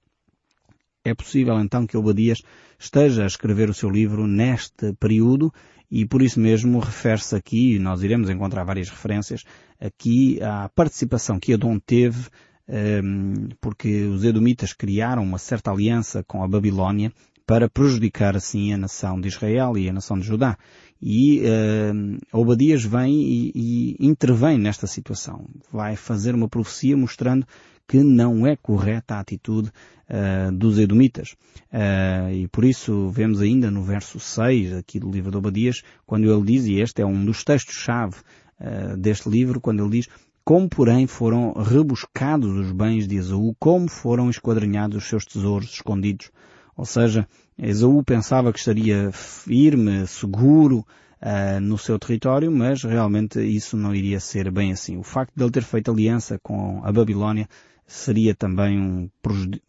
É 1.04 1.14
possível 1.14 1.58
então 1.60 1.86
que 1.86 1.96
Obadias 1.96 2.42
esteja 2.78 3.22
a 3.22 3.26
escrever 3.26 3.70
o 3.70 3.74
seu 3.74 3.88
livro 3.88 4.26
neste 4.26 4.92
período 4.94 5.52
e 5.90 6.06
por 6.06 6.22
isso 6.22 6.38
mesmo 6.38 6.78
refere-se 6.78 7.34
aqui, 7.34 7.74
e 7.74 7.78
nós 7.78 8.02
iremos 8.02 8.30
encontrar 8.30 8.64
várias 8.64 8.88
referências, 8.88 9.44
aqui 9.80 10.38
à 10.42 10.68
participação 10.68 11.40
que 11.40 11.52
Adão 11.52 11.78
teve 11.78 12.28
ehm, 12.68 13.48
porque 13.60 14.04
os 14.04 14.24
Edomitas 14.24 14.72
criaram 14.72 15.22
uma 15.22 15.38
certa 15.38 15.70
aliança 15.70 16.22
com 16.22 16.44
a 16.44 16.48
Babilónia 16.48 17.12
para 17.50 17.68
prejudicar 17.68 18.36
assim 18.36 18.72
a 18.72 18.78
nação 18.78 19.20
de 19.20 19.26
Israel 19.26 19.76
e 19.76 19.88
a 19.88 19.92
nação 19.92 20.16
de 20.16 20.24
Judá. 20.24 20.56
E 21.02 21.40
uh, 21.40 22.38
Obadias 22.38 22.84
vem 22.84 23.12
e, 23.12 23.52
e 23.52 23.96
intervém 23.98 24.56
nesta 24.56 24.86
situação. 24.86 25.48
Vai 25.72 25.96
fazer 25.96 26.32
uma 26.32 26.48
profecia 26.48 26.96
mostrando 26.96 27.44
que 27.90 28.04
não 28.04 28.46
é 28.46 28.54
correta 28.54 29.16
a 29.16 29.18
atitude 29.18 29.68
uh, 30.08 30.52
dos 30.52 30.78
Edomitas. 30.78 31.34
Uh, 31.72 32.32
e 32.32 32.46
por 32.46 32.64
isso 32.64 33.10
vemos 33.10 33.40
ainda 33.40 33.68
no 33.68 33.82
verso 33.82 34.20
6 34.20 34.74
aqui 34.74 35.00
do 35.00 35.10
livro 35.10 35.32
de 35.32 35.36
Obadias, 35.36 35.82
quando 36.06 36.32
ele 36.32 36.44
diz, 36.44 36.66
e 36.66 36.80
este 36.80 37.02
é 37.02 37.04
um 37.04 37.24
dos 37.24 37.42
textos-chave 37.42 38.14
uh, 38.60 38.96
deste 38.96 39.28
livro, 39.28 39.60
quando 39.60 39.82
ele 39.82 39.98
diz, 39.98 40.08
como 40.44 40.68
porém 40.68 41.08
foram 41.08 41.52
rebuscados 41.52 42.56
os 42.56 42.70
bens 42.70 43.08
de 43.08 43.16
Esaú, 43.16 43.56
como 43.58 43.90
foram 43.90 44.30
esquadrinhados 44.30 44.98
os 44.98 45.08
seus 45.08 45.24
tesouros 45.24 45.72
escondidos. 45.72 46.30
Ou 46.76 46.86
seja, 46.86 47.26
Esaú 47.58 48.04
pensava 48.04 48.52
que 48.52 48.60
estaria 48.60 49.10
firme, 49.10 50.06
seguro, 50.06 50.86
Uh, 51.22 51.60
no 51.60 51.76
seu 51.76 51.98
território, 51.98 52.50
mas 52.50 52.82
realmente 52.82 53.42
isso 53.42 53.76
não 53.76 53.94
iria 53.94 54.18
ser 54.18 54.50
bem 54.50 54.72
assim. 54.72 54.96
O 54.96 55.02
facto 55.02 55.34
de 55.36 55.44
ele 55.44 55.50
ter 55.50 55.62
feito 55.62 55.90
aliança 55.90 56.38
com 56.42 56.80
a 56.82 56.90
Babilónia 56.90 57.46
seria 57.90 58.34
também 58.36 58.78
um 58.78 59.10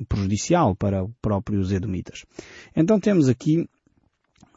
prejudicial 0.08 0.76
para 0.76 1.04
os 1.04 1.12
próprios 1.20 1.72
edomitas. 1.72 2.24
Então 2.76 3.00
temos 3.00 3.28
aqui 3.28 3.68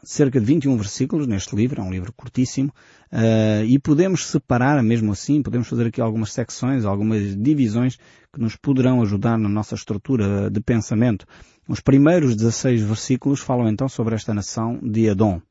cerca 0.03 0.39
de 0.39 0.45
21 0.45 0.77
versículos 0.77 1.25
neste 1.25 1.55
livro, 1.55 1.81
é 1.81 1.83
um 1.83 1.89
livro 1.89 2.13
curtíssimo, 2.13 2.71
uh, 3.11 3.65
e 3.65 3.79
podemos 3.79 4.27
separar 4.27 4.81
mesmo 4.83 5.11
assim, 5.11 5.41
podemos 5.41 5.67
fazer 5.67 5.87
aqui 5.87 5.99
algumas 5.99 6.31
secções, 6.31 6.85
algumas 6.85 7.35
divisões 7.35 7.97
que 8.31 8.39
nos 8.39 8.55
poderão 8.55 9.01
ajudar 9.01 9.35
na 9.39 9.49
nossa 9.49 9.73
estrutura 9.73 10.47
de 10.51 10.61
pensamento. 10.61 11.25
Os 11.67 11.79
primeiros 11.79 12.35
16 12.35 12.83
versículos 12.83 13.39
falam 13.39 13.67
então 13.67 13.89
sobre 13.89 14.13
esta 14.13 14.31
nação 14.31 14.79
de 14.81 15.07
Edom. 15.07 15.41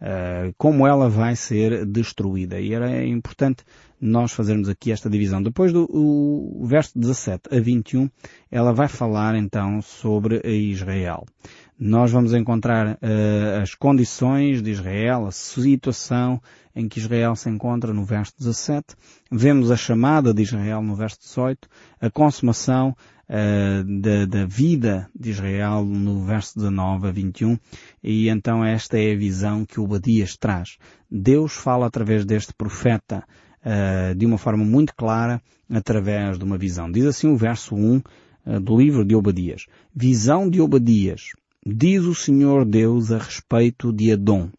Uh, 0.00 0.52
como 0.58 0.86
ela 0.86 1.08
vai 1.08 1.34
ser 1.34 1.86
destruída. 1.86 2.60
E 2.60 2.74
era 2.74 3.06
importante 3.06 3.64
nós 4.04 4.32
fazermos 4.32 4.68
aqui 4.68 4.92
esta 4.92 5.08
divisão. 5.08 5.42
Depois 5.42 5.72
do 5.72 5.88
o 5.90 6.66
verso 6.66 6.98
17 6.98 7.48
a 7.50 7.58
21, 7.58 8.10
ela 8.50 8.70
vai 8.70 8.86
falar 8.86 9.34
então 9.34 9.80
sobre 9.80 10.42
Israel. 10.44 11.24
Nós 11.78 12.12
vamos 12.12 12.34
encontrar 12.34 12.96
uh, 12.96 13.62
as 13.62 13.74
condições 13.74 14.62
de 14.62 14.70
Israel, 14.70 15.26
a 15.26 15.32
situação 15.32 16.40
em 16.76 16.86
que 16.86 16.98
Israel 16.98 17.34
se 17.34 17.48
encontra 17.48 17.94
no 17.94 18.04
verso 18.04 18.34
17. 18.38 18.94
Vemos 19.32 19.70
a 19.70 19.76
chamada 19.76 20.34
de 20.34 20.42
Israel 20.42 20.82
no 20.82 20.94
verso 20.94 21.18
18, 21.20 21.66
a 21.98 22.10
consumação 22.10 22.94
uh, 23.28 24.00
da, 24.00 24.26
da, 24.26 24.44
vida 24.44 25.08
de 25.18 25.30
Israel 25.30 25.82
no 25.82 26.22
verso 26.24 26.58
19 26.58 27.08
a 27.08 27.10
21. 27.10 27.58
E 28.02 28.28
então 28.28 28.62
esta 28.62 28.98
é 28.98 29.12
a 29.12 29.16
visão 29.16 29.64
que 29.64 29.80
o 29.80 29.86
Badias 29.86 30.36
traz. 30.36 30.76
Deus 31.10 31.54
fala 31.54 31.86
através 31.86 32.26
deste 32.26 32.52
profeta 32.52 33.24
uh, 33.64 34.14
de 34.14 34.26
uma 34.26 34.38
forma 34.38 34.64
muito 34.64 34.94
clara 34.94 35.40
através 35.70 36.38
de 36.38 36.44
uma 36.44 36.58
visão. 36.58 36.90
Diz 36.90 37.06
assim 37.06 37.28
o 37.28 37.36
verso 37.36 37.74
1 37.74 37.96
uh, 37.96 38.02
eh, 38.46 38.60
do 38.60 38.76
livro 38.76 39.04
de 39.04 39.14
Obadias. 39.14 39.66
Visão 39.94 40.48
de 40.48 40.60
Obadias. 40.60 41.30
Diz 41.66 42.04
o 42.04 42.14
Senhor 42.14 42.64
Deus 42.64 43.10
a 43.10 43.18
respeito 43.18 43.92
de 43.92 44.12
Adão. 44.12 44.50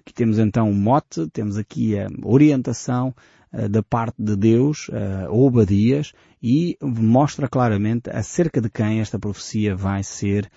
Aqui 0.00 0.14
temos 0.14 0.38
então 0.38 0.70
o 0.70 0.74
mote, 0.74 1.28
temos 1.30 1.58
aqui 1.58 1.98
a 1.98 2.08
orientação 2.22 3.14
uh, 3.52 3.68
da 3.68 3.82
parte 3.82 4.16
de 4.18 4.34
Deus, 4.36 4.88
Obadias, 5.28 6.12
e 6.42 6.78
mostra 6.80 7.48
claramente 7.48 8.08
acerca 8.10 8.60
de 8.60 8.70
quem 8.70 9.00
esta 9.00 9.18
profecia 9.18 9.74
vai 9.74 10.02
ser 10.02 10.48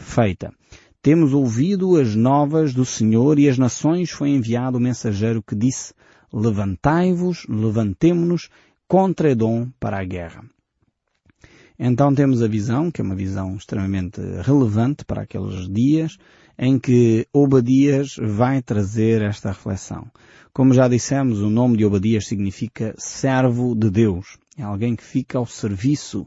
feita. 0.00 0.50
Temos 1.02 1.32
ouvido 1.34 2.00
as 2.00 2.16
novas 2.16 2.72
do 2.74 2.84
Senhor 2.84 3.38
e 3.38 3.48
as 3.48 3.56
nações 3.58 4.10
foi 4.10 4.30
enviado 4.30 4.78
o 4.78 4.80
mensageiro 4.80 5.40
que 5.40 5.54
disse, 5.54 5.94
levantai-vos, 6.32 7.46
levantemo-nos 7.48 8.48
contra 8.88 9.30
Edom 9.30 9.68
para 9.80 9.98
a 10.00 10.04
guerra. 10.04 10.44
Então 11.78 12.14
temos 12.14 12.42
a 12.42 12.48
visão, 12.48 12.90
que 12.90 13.00
é 13.00 13.04
uma 13.04 13.14
visão 13.14 13.54
extremamente 13.56 14.20
relevante 14.42 15.04
para 15.04 15.22
aqueles 15.22 15.68
dias, 15.68 16.16
em 16.58 16.78
que 16.78 17.26
Obadias 17.32 18.16
vai 18.18 18.62
trazer 18.62 19.20
esta 19.20 19.50
reflexão. 19.50 20.10
Como 20.52 20.72
já 20.72 20.88
dissemos, 20.88 21.40
o 21.42 21.50
nome 21.50 21.76
de 21.76 21.84
Obadias 21.84 22.26
significa 22.26 22.94
servo 22.96 23.74
de 23.74 23.90
Deus. 23.90 24.38
É 24.56 24.62
alguém 24.62 24.96
que 24.96 25.04
fica 25.04 25.36
ao 25.36 25.44
serviço 25.44 26.26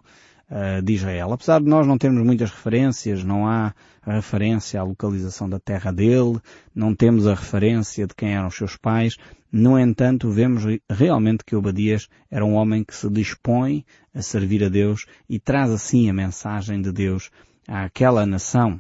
uh, 0.49 0.81
de 0.81 0.93
Israel. 0.93 1.33
Apesar 1.33 1.59
de 1.59 1.67
nós 1.67 1.85
não 1.85 1.97
termos 1.97 2.25
muitas 2.25 2.49
referências, 2.51 3.23
não 3.23 3.47
há 3.47 3.73
referência 4.05 4.79
à 4.79 4.83
localização 4.83 5.49
da 5.49 5.59
terra 5.59 5.91
dele, 5.91 6.39
não 6.73 6.95
temos 6.95 7.27
a 7.27 7.35
referência 7.35 8.07
de 8.07 8.15
quem 8.15 8.33
eram 8.33 8.47
os 8.47 8.55
seus 8.55 8.75
pais, 8.75 9.17
no 9.51 9.79
entanto, 9.79 10.29
vemos 10.29 10.63
realmente 10.89 11.43
que 11.43 11.55
Obadias 11.55 12.07
era 12.29 12.45
um 12.45 12.53
homem 12.53 12.83
que 12.83 12.95
se 12.95 13.09
dispõe 13.09 13.83
a 14.13 14.21
servir 14.21 14.63
a 14.63 14.69
Deus 14.69 15.05
e 15.27 15.39
traz 15.39 15.71
assim 15.71 16.07
a 16.07 16.13
mensagem 16.13 16.81
de 16.81 16.91
Deus 16.91 17.31
àquela 17.67 18.25
nação. 18.27 18.79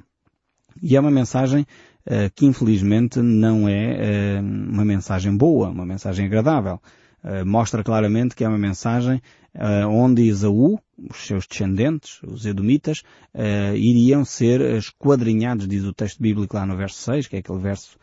E 0.81 0.95
é 0.95 0.99
uma 0.99 1.09
mensagem 1.09 1.65
uh, 2.05 2.29
que 2.35 2.45
infelizmente 2.45 3.19
não 3.19 3.67
é 3.67 4.39
uh, 4.39 4.43
uma 4.43 4.85
mensagem 4.85 5.35
boa, 5.35 5.69
uma 5.69 5.85
mensagem 5.85 6.27
agradável. 6.27 6.79
Uh, 7.23 7.45
mostra 7.45 7.83
claramente 7.83 8.35
que 8.35 8.43
é 8.43 8.47
uma 8.47 8.57
mensagem 8.57 9.21
onde 9.89 10.27
Esaú, 10.27 10.79
os 11.09 11.25
seus 11.25 11.47
descendentes, 11.47 12.21
os 12.23 12.45
Edomitas, 12.45 13.01
iriam 13.75 14.23
ser 14.23 14.61
esquadrinhados, 14.77 15.67
diz 15.67 15.83
o 15.83 15.91
texto 15.91 16.21
bíblico 16.21 16.55
lá 16.55 16.67
no 16.67 16.77
verso 16.77 17.01
6, 17.01 17.27
que 17.27 17.35
é 17.35 17.39
aquele 17.39 17.57
verso 17.57 17.97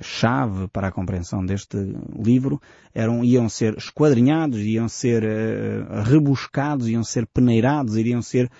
chave 0.00 0.68
para 0.68 0.88
a 0.88 0.90
compreensão 0.90 1.44
deste 1.44 1.76
livro, 2.18 2.58
eram, 2.94 3.22
iam 3.22 3.46
ser 3.46 3.76
esquadrinhados, 3.76 4.58
iam 4.60 4.88
ser 4.88 5.22
rebuscados, 6.06 6.88
iam 6.88 7.04
ser 7.04 7.26
peneirados, 7.26 7.98
iriam 7.98 8.22
ser, 8.22 8.50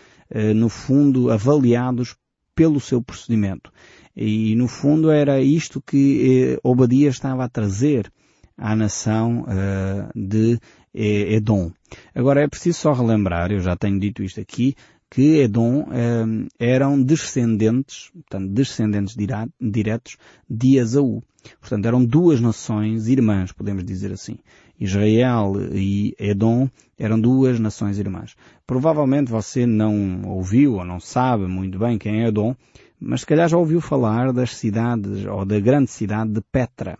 no 0.54 0.68
fundo, 0.68 1.32
avaliados 1.32 2.14
pelo 2.54 2.78
seu 2.78 3.00
procedimento. 3.00 3.72
E 4.14 4.54
no 4.54 4.68
fundo 4.68 5.10
era 5.10 5.40
isto 5.40 5.80
que 5.80 6.56
eh, 6.56 6.60
Obadias 6.62 7.14
estava 7.14 7.44
a 7.44 7.48
trazer 7.48 8.12
à 8.60 8.76
nação 8.76 9.42
uh, 9.42 10.10
de 10.14 10.60
Edom. 10.94 11.72
Agora 12.14 12.42
é 12.42 12.48
preciso 12.48 12.78
só 12.78 12.92
relembrar, 12.92 13.50
eu 13.50 13.60
já 13.60 13.74
tenho 13.74 13.98
dito 13.98 14.22
isto 14.22 14.40
aqui, 14.40 14.76
que 15.10 15.38
Edom 15.38 15.80
uh, 15.80 16.48
eram 16.58 17.02
descendentes, 17.02 18.10
portanto, 18.12 18.52
descendentes 18.52 19.16
diretos 19.60 20.16
de 20.48 20.76
Esaú. 20.76 21.22
Portanto, 21.58 21.86
eram 21.86 22.04
duas 22.04 22.40
nações 22.40 23.08
irmãs, 23.08 23.50
podemos 23.50 23.82
dizer 23.82 24.12
assim. 24.12 24.38
Israel 24.78 25.54
e 25.72 26.14
Edom 26.18 26.68
eram 26.98 27.20
duas 27.20 27.58
nações 27.58 27.98
irmãs. 27.98 28.36
Provavelmente 28.66 29.30
você 29.30 29.66
não 29.66 30.22
ouviu 30.26 30.74
ou 30.74 30.84
não 30.84 31.00
sabe 31.00 31.46
muito 31.46 31.78
bem 31.78 31.98
quem 31.98 32.22
é 32.22 32.28
Edom, 32.28 32.54
mas 33.00 33.20
se 33.20 33.26
calhar 33.26 33.48
já 33.48 33.56
ouviu 33.56 33.80
falar 33.80 34.32
das 34.32 34.54
cidades, 34.54 35.24
ou 35.26 35.44
da 35.44 35.58
grande 35.58 35.90
cidade 35.90 36.30
de 36.30 36.40
Petra. 36.52 36.98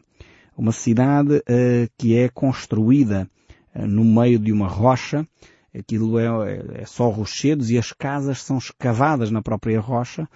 Uma 0.61 0.73
cidade 0.73 1.37
uh, 1.37 1.91
que 1.97 2.19
é 2.19 2.29
construída 2.29 3.27
uh, 3.75 3.87
no 3.87 4.05
meio 4.05 4.39
de 4.39 4.53
uma 4.53 4.69
rocha, 4.69 5.27
aquilo 5.75 6.19
é, 6.19 6.83
é, 6.83 6.85
só 6.85 7.09
rochedos 7.09 7.71
e 7.71 7.79
as 7.79 7.93
casas 7.93 8.43
são 8.43 8.59
escavadas 8.59 9.31
na 9.31 9.41
própria 9.41 9.81
rocha. 9.81 10.29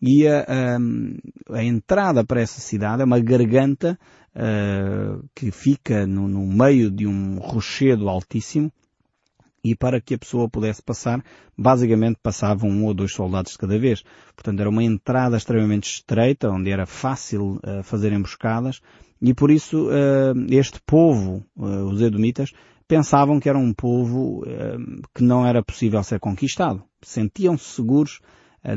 E 0.00 0.28
a, 0.28 0.46
a, 0.46 1.56
a 1.56 1.64
entrada 1.64 2.24
para 2.24 2.40
essa 2.40 2.60
cidade 2.60 3.02
é 3.02 3.04
uma 3.04 3.18
garganta 3.18 3.98
uh, 4.36 5.28
que 5.34 5.50
fica 5.50 6.06
no, 6.06 6.28
no 6.28 6.46
meio 6.46 6.88
de 6.88 7.04
um 7.08 7.40
rochedo 7.40 8.08
altíssimo 8.08 8.72
e 9.64 9.74
para 9.74 9.98
que 9.98 10.14
a 10.14 10.18
pessoa 10.18 10.48
pudesse 10.48 10.82
passar, 10.82 11.24
basicamente 11.56 12.18
passavam 12.22 12.68
um 12.68 12.84
ou 12.84 12.92
dois 12.92 13.12
soldados 13.12 13.52
de 13.52 13.58
cada 13.58 13.78
vez. 13.78 14.04
Portanto, 14.36 14.60
era 14.60 14.68
uma 14.68 14.84
entrada 14.84 15.38
extremamente 15.38 15.90
estreita, 15.90 16.50
onde 16.50 16.70
era 16.70 16.84
fácil 16.84 17.58
uh, 17.64 17.82
fazer 17.82 18.12
emboscadas, 18.12 18.80
e 19.22 19.32
por 19.32 19.50
isso 19.50 19.88
uh, 19.88 20.34
este 20.50 20.78
povo, 20.84 21.42
uh, 21.56 21.84
os 21.86 22.02
Edomitas, 22.02 22.52
pensavam 22.86 23.40
que 23.40 23.48
era 23.48 23.56
um 23.58 23.72
povo 23.72 24.44
que 25.14 25.24
não 25.24 25.46
era 25.46 25.62
possível 25.62 26.02
ser 26.02 26.20
conquistado. 26.20 26.82
Sentiam-se 27.00 27.64
seguros 27.64 28.20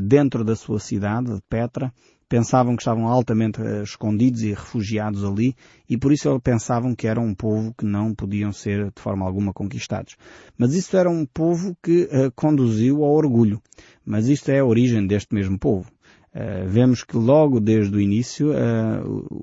dentro 0.01 0.45
da 0.45 0.55
sua 0.55 0.79
cidade, 0.79 1.35
de 1.35 1.41
Petra, 1.49 1.91
pensavam 2.29 2.75
que 2.75 2.81
estavam 2.81 3.07
altamente 3.07 3.61
uh, 3.61 3.83
escondidos 3.83 4.41
e 4.41 4.49
refugiados 4.49 5.23
ali 5.23 5.55
e 5.89 5.97
por 5.97 6.11
isso 6.11 6.39
pensavam 6.41 6.93
que 6.93 7.07
era 7.07 7.19
um 7.19 7.33
povo 7.33 7.73
que 7.77 7.85
não 7.85 8.13
podiam 8.13 8.51
ser 8.51 8.91
de 8.91 9.01
forma 9.01 9.25
alguma 9.25 9.53
conquistados. 9.53 10.15
Mas 10.57 10.73
isso 10.73 10.95
era 10.97 11.09
um 11.09 11.25
povo 11.25 11.75
que 11.81 12.03
uh, 12.03 12.31
conduziu 12.35 13.03
ao 13.03 13.13
orgulho. 13.13 13.61
Mas 14.05 14.27
isto 14.27 14.49
é 14.49 14.59
a 14.59 14.65
origem 14.65 15.05
deste 15.05 15.33
mesmo 15.33 15.57
povo. 15.57 15.89
Uh, 16.35 16.67
vemos 16.67 17.03
que 17.03 17.17
logo 17.17 17.59
desde 17.59 17.95
o 17.95 18.01
início 18.01 18.51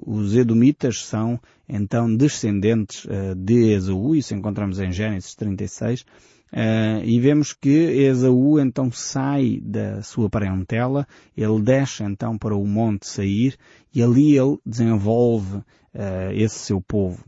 os 0.06 0.36
Edomitas 0.36 1.04
são 1.04 1.40
então 1.68 2.14
descendentes 2.14 3.06
de 3.36 3.72
Esaú, 3.72 4.14
isso 4.14 4.34
encontramos 4.34 4.78
em 4.78 4.92
Gênesis 4.92 5.34
36, 5.34 6.04
Uh, 6.54 7.02
e 7.02 7.18
vemos 7.18 7.52
que 7.52 7.68
Esaú 7.68 8.60
então 8.60 8.92
sai 8.92 9.58
da 9.60 10.00
sua 10.02 10.30
parentela, 10.30 11.04
ele 11.36 11.60
desce 11.60 12.04
então 12.04 12.38
para 12.38 12.54
o 12.54 12.64
monte 12.64 13.08
sair 13.08 13.56
e 13.92 14.00
ali 14.00 14.38
ele 14.38 14.56
desenvolve 14.64 15.56
uh, 15.56 15.64
esse 16.32 16.60
seu 16.60 16.80
povo. 16.80 17.24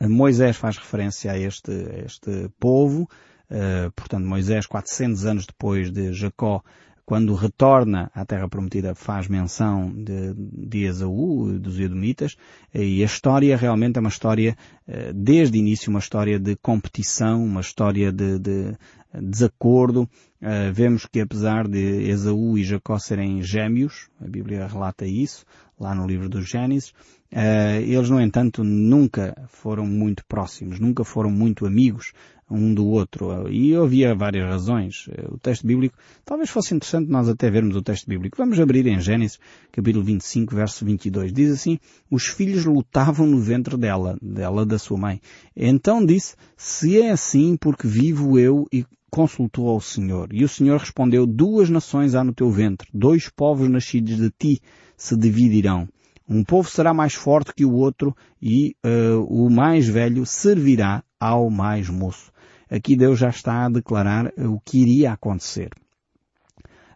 Uh, 0.00 0.08
Moisés 0.08 0.56
faz 0.56 0.78
referência 0.78 1.32
a 1.32 1.38
este, 1.38 1.70
a 1.70 1.98
este 2.06 2.48
povo, 2.58 3.06
portanto 3.94 4.26
Moisés 4.26 4.66
400 4.66 5.26
anos 5.26 5.46
depois 5.46 5.90
de 5.90 6.14
Jacó 6.14 6.64
quando 7.04 7.34
retorna 7.34 8.10
à 8.14 8.24
Terra 8.24 8.48
Prometida, 8.48 8.94
faz 8.94 9.28
menção 9.28 9.92
de, 9.92 10.34
de 10.34 10.84
Esaú, 10.84 11.58
dos 11.58 11.78
Edomitas, 11.78 12.36
e 12.72 13.02
a 13.02 13.06
história 13.06 13.56
realmente 13.56 13.98
é 13.98 14.00
uma 14.00 14.08
história, 14.08 14.56
eh, 14.88 15.12
desde 15.14 15.58
o 15.58 15.60
início, 15.60 15.90
uma 15.90 15.98
história 15.98 16.38
de 16.38 16.56
competição, 16.56 17.44
uma 17.44 17.60
história 17.60 18.10
de, 18.10 18.38
de 18.38 18.76
desacordo. 19.20 20.08
Uh, 20.42 20.72
vemos 20.72 21.06
que 21.06 21.20
apesar 21.20 21.66
de 21.66 22.08
Esaú 22.08 22.58
e 22.58 22.64
Jacó 22.64 22.98
serem 22.98 23.42
gêmeos, 23.42 24.08
a 24.20 24.28
Bíblia 24.28 24.66
relata 24.66 25.06
isso, 25.06 25.44
lá 25.80 25.94
no 25.94 26.06
livro 26.06 26.28
dos 26.28 26.48
Gênesis, 26.48 26.90
uh, 27.32 27.80
eles, 27.80 28.10
no 28.10 28.20
entanto, 28.20 28.62
nunca 28.62 29.34
foram 29.48 29.86
muito 29.86 30.22
próximos, 30.26 30.78
nunca 30.78 31.02
foram 31.02 31.30
muito 31.30 31.64
amigos, 31.64 32.12
um 32.50 32.74
do 32.74 32.86
outro. 32.86 33.50
E 33.50 33.74
havia 33.74 34.14
várias 34.14 34.48
razões. 34.48 35.08
O 35.30 35.38
texto 35.38 35.66
bíblico, 35.66 35.96
talvez 36.24 36.50
fosse 36.50 36.74
interessante 36.74 37.10
nós 37.10 37.28
até 37.28 37.50
vermos 37.50 37.76
o 37.76 37.82
texto 37.82 38.08
bíblico. 38.08 38.36
Vamos 38.36 38.58
abrir 38.58 38.86
em 38.86 39.00
Gênesis, 39.00 39.38
capítulo 39.72 40.04
25, 40.04 40.54
verso 40.54 40.84
22. 40.84 41.32
Diz 41.32 41.50
assim, 41.50 41.78
os 42.10 42.26
filhos 42.26 42.64
lutavam 42.64 43.26
no 43.26 43.38
ventre 43.38 43.76
dela, 43.76 44.16
dela 44.20 44.64
da 44.64 44.78
sua 44.78 44.98
mãe. 44.98 45.20
Então 45.56 46.04
disse, 46.04 46.36
se 46.56 47.00
é 47.00 47.10
assim, 47.10 47.56
porque 47.56 47.86
vivo 47.86 48.38
eu 48.38 48.66
e 48.72 48.84
consultou 49.10 49.68
ao 49.68 49.80
Senhor. 49.80 50.28
E 50.32 50.42
o 50.42 50.48
Senhor 50.48 50.78
respondeu, 50.78 51.24
duas 51.24 51.70
nações 51.70 52.16
há 52.16 52.24
no 52.24 52.34
teu 52.34 52.50
ventre, 52.50 52.88
dois 52.92 53.28
povos 53.28 53.70
nascidos 53.70 54.16
de 54.16 54.28
ti 54.30 54.60
se 54.96 55.16
dividirão. 55.16 55.88
Um 56.28 56.42
povo 56.42 56.68
será 56.68 56.94
mais 56.94 57.14
forte 57.14 57.52
que 57.54 57.64
o 57.64 57.74
outro 57.74 58.16
e 58.40 58.74
uh, 58.84 59.22
o 59.28 59.50
mais 59.50 59.86
velho 59.86 60.24
servirá 60.24 61.04
ao 61.20 61.50
mais 61.50 61.88
moço. 61.88 62.32
Aqui 62.70 62.96
Deus 62.96 63.18
já 63.18 63.28
está 63.28 63.66
a 63.66 63.68
declarar 63.68 64.32
o 64.38 64.60
que 64.60 64.78
iria 64.78 65.12
acontecer. 65.12 65.70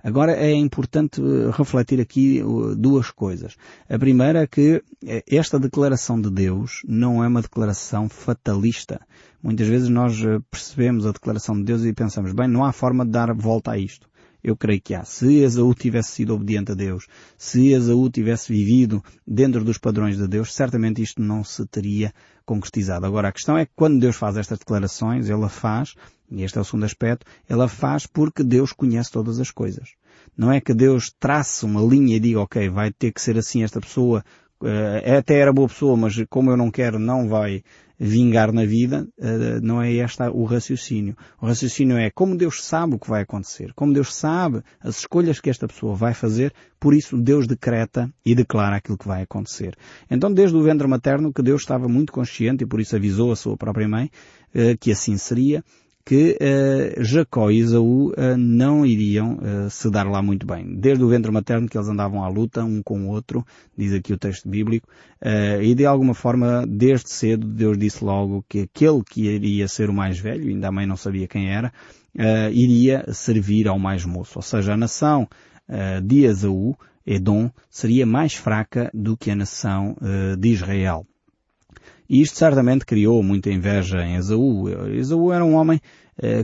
Agora 0.03 0.33
é 0.33 0.53
importante 0.53 1.21
eh, 1.21 1.51
refletir 1.51 2.01
aqui 2.01 2.39
eh, 2.39 2.75
duas 2.77 3.11
coisas. 3.11 3.57
A 3.89 3.99
primeira 3.99 4.43
é 4.43 4.47
que 4.47 4.83
eh, 5.05 5.25
esta 5.29 5.59
declaração 5.59 6.21
de 6.21 6.31
Deus 6.31 6.83
não 6.87 7.23
é 7.23 7.29
uma 7.29 7.43
declaração 7.43 8.09
fatalista. 8.09 9.01
Muitas 9.43 9.67
vezes 9.67 9.89
nós 9.89 10.17
percebemos 10.51 11.05
a 11.05 11.13
declaração 11.13 11.57
de 11.57 11.65
Deus 11.65 11.85
e 11.85 11.93
pensamos, 11.93 12.33
bem, 12.33 12.49
não 12.49 12.65
há 12.65 12.73
forma 12.73 13.05
de 13.05 13.11
dar 13.11 13.35
volta 13.35 13.73
a 13.73 13.79
isto. 13.79 14.09
Eu 14.43 14.57
creio 14.57 14.81
que 14.81 14.95
há. 14.95 15.05
Se 15.05 15.39
Esaú 15.39 15.75
tivesse 15.75 16.13
sido 16.13 16.35
obediente 16.35 16.73
a 16.73 16.75
Deus, 16.75 17.07
se 17.37 17.73
Esaú 17.73 18.09
tivesse 18.09 18.53
vivido 18.53 19.03
dentro 19.27 19.65
dos 19.65 19.79
padrões 19.79 20.17
de 20.17 20.29
Deus, 20.29 20.55
certamente 20.55 21.03
isto 21.03 21.21
não 21.21 21.43
se 21.43 21.67
teria 21.67 22.13
concretizado. 22.45 23.05
Agora, 23.05 23.29
a 23.29 23.33
questão 23.33 23.59
é 23.59 23.67
que 23.67 23.73
quando 23.75 24.01
Deus 24.01 24.17
faz 24.17 24.37
estas 24.37 24.59
declarações, 24.59 25.29
Ele 25.29 25.45
a 25.45 25.49
faz, 25.49 25.95
e 26.31 26.43
este 26.43 26.57
é 26.59 26.61
o 26.61 26.65
segundo 26.65 26.85
aspecto, 26.85 27.27
Ele 27.49 27.63
a 27.63 27.69
faz 27.69 28.07
porque 28.07 28.45
Deus 28.45 28.73
conhece 28.73 29.11
todas 29.11 29.41
as 29.41 29.51
coisas. 29.51 29.91
Não 30.37 30.53
é 30.53 30.61
que 30.61 30.73
Deus 30.73 31.13
trace 31.19 31.65
uma 31.65 31.83
linha 31.83 32.17
e 32.17 32.21
diga, 32.21 32.41
ok, 32.41 32.69
vai 32.71 32.93
ter 32.93 33.13
que 33.13 33.21
ser 33.21 33.37
assim 33.37 33.63
esta 33.63 33.81
pessoa, 33.81 34.25
uh, 34.63 35.19
até 35.19 35.39
era 35.39 35.53
boa 35.53 35.69
pessoa, 35.69 35.97
mas 35.97 36.15
como 36.29 36.51
eu 36.51 36.57
não 36.57 36.71
quero, 36.71 36.99
não 36.99 37.29
vai 37.29 37.63
vingar 37.99 38.53
na 38.53 38.65
vida, 38.65 39.09
uh, 39.19 39.61
não 39.61 39.83
é 39.83 39.93
este 39.93 40.23
o 40.33 40.45
raciocínio. 40.45 41.17
O 41.41 41.47
raciocínio 41.47 41.97
é 41.97 42.11
como 42.11 42.37
Deus 42.37 42.63
sabe 42.63 42.95
o 42.95 42.99
que 42.99 43.09
vai 43.09 43.23
acontecer, 43.23 43.73
como 43.75 43.93
Deus 43.93 44.15
sabe 44.15 44.63
as 44.81 45.01
escolhas 45.01 45.41
que 45.41 45.51
esta 45.51 45.67
pessoa 45.67 45.95
vai 45.95 46.15
fazer, 46.15 46.53
por 46.79 46.95
isso 46.95 47.17
Deus 47.17 47.47
decreta 47.47 48.09
e 48.25 48.35
declara 48.35 48.77
aquilo 48.77 48.97
que 48.97 49.09
vai 49.09 49.23
acontecer. 49.23 49.75
Então 50.09 50.33
desde 50.33 50.57
o 50.57 50.63
ventre 50.63 50.87
materno 50.87 51.33
que 51.33 51.43
Deus 51.43 51.63
estava 51.63 51.89
muito 51.89 52.13
consciente 52.13 52.63
e 52.63 52.67
por 52.67 52.81
isso 52.81 52.95
avisou 52.95 53.33
a 53.33 53.37
sua 53.37 53.57
própria 53.57 53.89
mãe 53.89 54.11
uh, 54.55 54.79
que 54.79 54.93
assim 54.93 55.17
seria, 55.17 55.65
que 56.09 56.39
uh, 56.41 57.05
Jacó 57.05 57.51
e 57.51 57.59
Isaú 57.59 58.13
uh, 58.13 58.35
não 58.39 58.87
iriam 58.87 59.35
uh, 59.35 59.69
se 59.69 59.91
dar 59.91 60.09
lá 60.09 60.23
muito 60.23 60.47
bem. 60.47 60.75
Desde 60.75 61.05
o 61.05 61.09
ventre 61.09 61.31
materno 61.31 61.69
que 61.69 61.77
eles 61.77 61.87
andavam 61.87 62.25
à 62.25 62.29
luta 62.29 62.65
um 62.65 62.83
com 62.83 63.03
o 63.03 63.09
outro, 63.09 63.45
diz 63.77 63.93
aqui 63.93 64.15
o 64.15 64.17
texto 64.17 64.49
bíblico, 64.49 64.89
e 65.61 65.75
de 65.75 65.85
alguma 65.85 66.15
forma, 66.15 66.65
desde 66.67 67.11
cedo, 67.11 67.47
Deus 67.47 67.77
disse 67.77 68.03
logo 68.03 68.43
que 68.49 68.61
aquele 68.61 69.03
que 69.05 69.27
iria 69.27 69.69
ser 69.69 69.91
o 69.91 69.93
mais 69.93 70.19
velho, 70.19 70.49
ainda 70.49 70.69
a 70.69 70.73
mãe 70.73 70.87
não 70.87 70.97
sabia 70.97 71.27
quem 71.27 71.51
era, 71.51 71.73
iria 72.53 73.05
servir 73.13 73.67
ao 73.67 73.79
mais 73.79 74.05
moço. 74.05 74.39
Ou 74.39 74.43
seja, 74.43 74.75
a 74.75 74.77
nação 74.77 75.29
de 76.05 76.25
Esaú, 76.25 76.77
Edom, 77.05 77.51
seria 77.69 78.07
mais 78.07 78.35
fraca 78.35 78.91
do 78.95 79.17
que 79.17 79.31
a 79.31 79.37
nação 79.37 79.97
de 80.39 80.49
Israel. 80.51 81.05
E 82.09 82.23
isto 82.23 82.39
certamente 82.39 82.87
criou 82.87 83.23
muita 83.23 83.51
inveja 83.51 84.03
em 84.03 84.17
Esaú. 84.17 84.69
Esaú 84.91 85.33
era 85.33 85.45
um 85.45 85.55
homem 85.55 85.81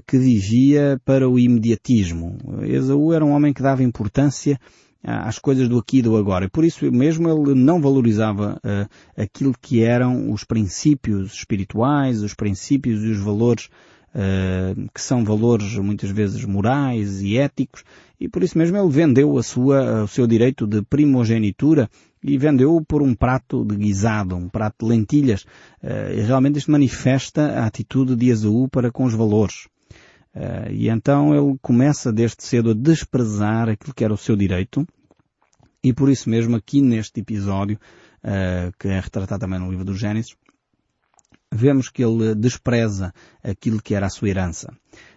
que 0.06 0.16
vivia 0.16 1.00
para 1.04 1.28
o 1.28 1.38
imediatismo. 1.38 2.36
Esaú 2.62 3.12
era 3.12 3.24
um 3.24 3.30
homem 3.30 3.52
que 3.52 3.62
dava 3.62 3.82
importância 3.82 4.58
às 5.04 5.38
coisas 5.38 5.68
do 5.68 5.78
aqui 5.78 5.98
e 5.98 6.02
do 6.02 6.16
agora. 6.16 6.46
E 6.46 6.48
por 6.48 6.64
isso 6.64 6.90
mesmo 6.90 7.28
ele 7.28 7.54
não 7.54 7.80
valorizava 7.80 8.58
uh, 8.64 8.88
aquilo 9.20 9.54
que 9.60 9.82
eram 9.82 10.32
os 10.32 10.44
princípios 10.44 11.34
espirituais, 11.34 12.22
os 12.22 12.34
princípios 12.34 13.02
e 13.04 13.08
os 13.08 13.18
valores 13.18 13.68
uh, 14.14 14.88
que 14.94 15.00
são 15.00 15.22
valores 15.22 15.76
muitas 15.76 16.10
vezes 16.10 16.42
morais 16.44 17.20
e 17.20 17.36
éticos, 17.36 17.84
e 18.18 18.28
por 18.28 18.42
isso 18.42 18.56
mesmo 18.56 18.78
ele 18.78 18.88
vendeu 18.88 19.36
a 19.36 19.42
sua, 19.42 20.04
o 20.04 20.08
seu 20.08 20.26
direito 20.26 20.66
de 20.66 20.80
primogenitura 20.82 21.90
e 22.24 22.38
vendeu-o 22.38 22.82
por 22.82 23.02
um 23.02 23.14
prato 23.14 23.62
de 23.66 23.76
guisado, 23.76 24.34
um 24.34 24.48
prato 24.48 24.86
de 24.86 24.90
lentilhas. 24.90 25.42
Uh, 25.82 26.10
e 26.16 26.20
realmente 26.22 26.58
isto 26.58 26.70
manifesta 26.70 27.60
a 27.60 27.66
atitude 27.66 28.16
de 28.16 28.30
Esaú 28.30 28.66
para 28.66 28.90
com 28.90 29.04
os 29.04 29.12
valores. 29.12 29.66
Uh, 30.34 30.72
e 30.72 30.88
então 30.88 31.34
ele 31.34 31.58
começa 31.60 32.10
desde 32.10 32.42
cedo 32.42 32.70
a 32.70 32.74
desprezar 32.74 33.68
aquilo 33.68 33.94
que 33.94 34.02
era 34.02 34.14
o 34.14 34.16
seu 34.16 34.34
direito, 34.34 34.86
e 35.82 35.92
por 35.92 36.08
isso 36.08 36.30
mesmo 36.30 36.56
aqui 36.56 36.80
neste 36.80 37.20
episódio, 37.20 37.78
uh, 38.24 38.72
que 38.78 38.88
é 38.88 38.98
retratado 38.98 39.40
também 39.40 39.60
no 39.60 39.70
livro 39.70 39.84
do 39.84 39.94
Gênesis, 39.94 40.34
vemos 41.52 41.90
que 41.90 42.02
ele 42.02 42.34
despreza 42.34 43.12
aquilo 43.42 43.82
que 43.82 43.94
era 43.94 44.06
a 44.06 44.10
sua 44.10 44.30
herança. 44.30 44.74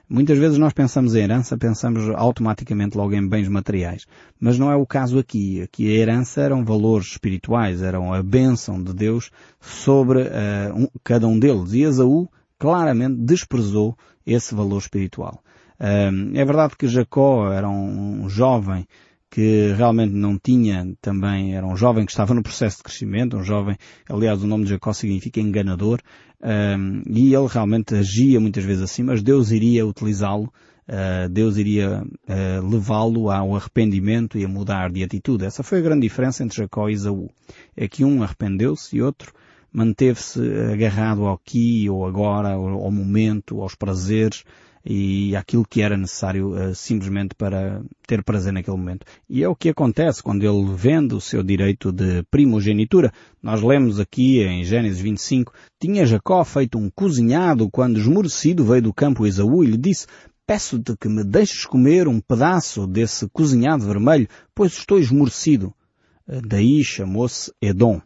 Muitas 0.10 0.38
vezes 0.38 0.58
nós 0.58 0.72
pensamos 0.72 1.16
em 1.16 1.24
herança, 1.24 1.58
pensamos 1.58 2.10
automaticamente 2.16 2.98
logo 2.98 3.14
em 3.14 3.28
bens 3.28 3.50
materiais. 3.50 4.06
Mas 4.40 4.58
não 4.58 4.72
é 4.72 4.76
o 4.76 4.86
caso 4.86 5.20
aqui. 5.20 5.62
Aqui 5.62 5.86
a 5.90 6.00
herança 6.00 6.42
eram 6.42 6.64
valores 6.64 7.08
espirituais, 7.08 7.82
eram 7.82 8.14
a 8.14 8.24
bênção 8.24 8.82
de 8.82 8.94
Deus 8.94 9.30
sobre 9.60 10.22
uh, 10.22 10.76
um, 10.76 10.88
cada 11.04 11.28
um 11.28 11.38
deles. 11.38 11.74
E 11.74 11.82
Esaú 11.82 12.30
claramente 12.58 13.18
desprezou 13.20 13.98
esse 14.26 14.56
valor 14.56 14.78
espiritual. 14.78 15.44
Uh, 15.78 16.38
é 16.38 16.46
verdade 16.46 16.76
que 16.78 16.88
Jacó 16.88 17.52
era 17.52 17.68
um, 17.68 18.24
um 18.24 18.30
jovem 18.30 18.88
que 19.30 19.74
realmente 19.76 20.14
não 20.14 20.38
tinha 20.38 20.94
também, 21.02 21.56
era 21.56 21.66
um 21.66 21.76
jovem 21.76 22.06
que 22.06 22.12
estava 22.12 22.34
no 22.34 22.42
processo 22.42 22.78
de 22.78 22.84
crescimento, 22.84 23.38
um 23.38 23.44
jovem, 23.44 23.78
aliás 24.10 24.42
o 24.44 24.48
nome 24.48 24.64
de 24.64 24.72
Jacó 24.72 24.94
significa 24.94 25.40
enganador, 25.40 26.00
um, 26.42 27.02
e 27.08 27.34
ele 27.34 27.48
realmente 27.48 27.96
agia 27.96 28.40
muitas 28.40 28.64
vezes 28.64 28.84
assim, 28.84 29.04
mas 29.04 29.22
Deus 29.22 29.52
iria 29.52 29.86
utilizá-lo, 29.86 30.52
uh, 30.88 31.30
Deus 31.30 31.58
iria 31.58 32.04
uh, 32.04 32.68
levá-lo 32.70 33.30
ao 33.30 33.56
arrependimento 33.56 34.38
e 34.38 34.46
a 34.46 34.48
mudar 34.48 34.92
de 34.92 35.04
atitude. 35.04 35.46
Essa 35.46 35.64
foi 35.64 35.80
a 35.80 35.82
grande 35.82 36.02
diferença 36.02 36.44
entre 36.44 36.58
Jacó 36.58 36.88
e 36.88 36.94
Isaú. 36.94 37.30
É 37.76 37.88
que 37.88 38.06
um 38.06 38.24
arrependeu-se 38.24 38.96
e 38.96 39.02
outro 39.02 39.34
manteve-se 39.74 40.40
agarrado 40.72 41.26
ao 41.26 41.36
aqui 41.36 41.90
ou 41.90 42.06
agora, 42.06 42.54
ao, 42.54 42.86
ao 42.86 42.92
momento, 42.92 43.62
aos 43.62 43.76
prazeres, 43.76 44.44
e 44.90 45.36
aquilo 45.36 45.66
que 45.70 45.82
era 45.82 45.98
necessário 45.98 46.52
uh, 46.52 46.74
simplesmente 46.74 47.36
para 47.36 47.82
ter 48.08 48.24
prazer 48.24 48.54
naquele 48.54 48.78
momento. 48.78 49.06
E 49.30 49.44
é 49.44 49.50
o 49.50 49.56
que 49.56 49.68
acontece 49.68 50.24
quando 50.24 50.44
ele 50.44 50.74
vende 50.74 51.14
o 51.14 51.20
seu 51.20 51.44
direito 51.44 51.92
de 51.92 52.24
primogenitura. 52.32 53.12
Nós 53.44 53.62
lemos 53.62 54.00
aqui 54.00 54.42
em 54.42 54.64
Gênesis 54.64 55.02
25, 55.02 55.52
tinha 55.78 56.06
Jacó 56.06 56.42
feito 56.46 56.78
um 56.78 56.90
cozinhado 56.90 57.70
quando 57.70 58.00
esmorecido 58.00 58.64
veio 58.64 58.84
do 58.84 58.94
campo 58.94 59.28
Esaú 59.28 59.62
e 59.62 59.68
lhe 59.68 59.78
disse, 59.78 60.08
peço-te 60.46 60.96
que 60.96 61.10
me 61.10 61.26
deixes 61.26 61.66
comer 61.66 62.08
um 62.08 62.22
pedaço 62.22 62.88
desse 62.88 63.28
cozinhado 63.28 63.86
vermelho, 63.86 64.30
pois 64.56 64.72
estou 64.72 64.98
esmorecido. 64.98 65.74
Uh, 66.26 66.42
daí 66.48 66.82
chamou-se 66.82 67.52
Edom. 67.62 68.02